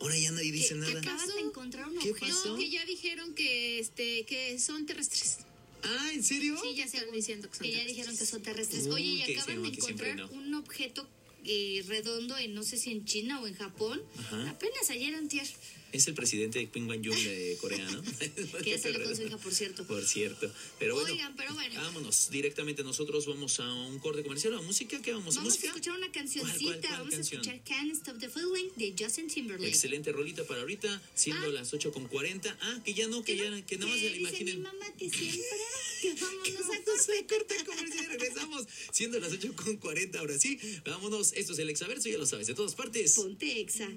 Ahora 0.00 0.16
ya 0.18 0.30
nadie 0.30 0.52
dice 0.52 0.74
que 0.74 0.80
nada. 0.80 1.00
acaban 1.00 1.26
de 1.28 1.40
encontrar 1.40 1.88
un 1.88 1.98
¿Qué 1.98 2.10
objeto. 2.10 2.32
pasó? 2.34 2.48
No, 2.50 2.58
que 2.58 2.70
ya 2.70 2.84
dijeron 2.84 3.34
que 3.34 3.78
este 3.78 4.24
que 4.24 4.58
son 4.58 4.84
terrestres. 4.86 5.38
Ah, 5.82 6.10
¿en 6.12 6.22
serio? 6.24 6.58
Sí, 6.62 6.74
ya 6.74 6.84
están 6.84 7.10
diciendo 7.12 7.48
que 7.48 7.56
son 7.56 7.64
que 7.66 7.72
ya 7.72 7.78
terrestres. 7.78 7.96
dijeron 7.96 8.18
que 8.18 8.26
son 8.26 8.42
terrestres. 8.42 8.86
Uy, 8.86 8.92
Oye, 8.92 9.04
y 9.04 9.22
acaban 9.22 9.62
de 9.62 9.68
encontrar 9.68 10.16
no. 10.16 10.28
un 10.30 10.54
objeto 10.54 11.08
eh, 11.46 11.84
redondo 11.86 12.36
en 12.36 12.54
no 12.54 12.62
sé 12.62 12.76
si 12.76 12.90
en 12.92 13.04
China 13.04 13.40
o 13.40 13.46
en 13.46 13.54
Japón. 13.54 14.02
Ajá. 14.18 14.50
Apenas 14.50 14.90
ayer 14.90 15.14
antier. 15.14 15.46
Es 15.92 16.06
el 16.08 16.14
presidente 16.14 16.58
de 16.58 16.66
Jong 16.72 16.88
de 17.00 17.56
Corea, 17.60 17.88
¿no? 17.90 18.02
Que 18.62 18.70
ya 18.70 18.78
salió 18.78 19.02
con 19.04 19.16
su 19.16 19.22
hija, 19.22 19.38
por 19.38 19.54
cierto. 19.54 19.86
Por 19.86 20.04
cierto. 20.04 20.52
Pero 20.78 20.94
bueno, 20.94 21.10
Oigan, 21.12 21.34
pero 21.36 21.54
bueno. 21.54 21.80
vámonos 21.80 22.28
directamente. 22.30 22.82
Nosotros 22.82 23.24
vamos 23.26 23.58
a 23.60 23.72
un 23.72 23.98
corte 23.98 24.22
comercial 24.22 24.54
o 24.54 24.58
a 24.58 24.62
música. 24.62 25.00
¿Qué 25.00 25.12
vamos? 25.12 25.36
Vamos 25.36 25.52
¿Música? 25.52 25.68
a 25.68 25.70
escuchar 25.70 25.96
una 25.96 26.10
cancioncita. 26.12 26.58
¿Cuál, 26.58 26.64
cuál, 26.64 26.80
cuál 26.80 26.98
Vamos 26.98 27.14
canción? 27.14 27.40
a 27.40 27.44
escuchar 27.54 27.64
Can't 27.78 27.92
Stop 27.94 28.18
the 28.18 28.28
Feeling 28.28 28.68
de 28.76 28.94
Justin 28.98 29.28
Timberlake. 29.28 29.68
Excelente 29.68 30.12
rolita 30.12 30.44
para 30.44 30.60
ahorita, 30.60 31.00
siendo 31.14 31.46
Ah. 31.46 31.52
las 31.52 31.72
8 31.72 31.92
con 31.92 32.08
40. 32.08 32.56
Ah, 32.60 32.80
que 32.84 32.92
ya 32.94 33.06
no, 33.08 33.22
que 33.24 33.36
ya, 33.36 33.44
que 33.64 33.78
nada 33.78 33.90
más 33.90 34.00
se 34.00 34.10
la 34.10 34.16
dice 34.16 34.44
mi 34.44 34.50
imaginen. 34.50 34.62
mamá 34.62 34.86
que 34.98 35.08
siempre 35.08 35.40
que 36.02 36.14
vámonos 36.14 36.60
a 36.70 36.76
a 36.76 37.26
corte 37.26 37.64
comercial 37.64 38.06
regresamos. 38.08 38.66
Siendo 38.92 39.18
las 39.20 39.32
8 39.32 39.54
con 39.54 39.76
40, 39.76 40.18
ahora 40.18 40.38
sí. 40.38 40.58
Vámonos. 40.84 41.32
Esto 41.34 41.52
es 41.52 41.58
el 41.58 41.70
Exaverso, 41.70 42.08
ya 42.08 42.18
lo 42.18 42.26
sabes, 42.26 42.46
de 42.48 42.54
todas 42.54 42.74
partes. 42.74 43.14
Ponte 43.14 43.60
Exa. 43.60 43.88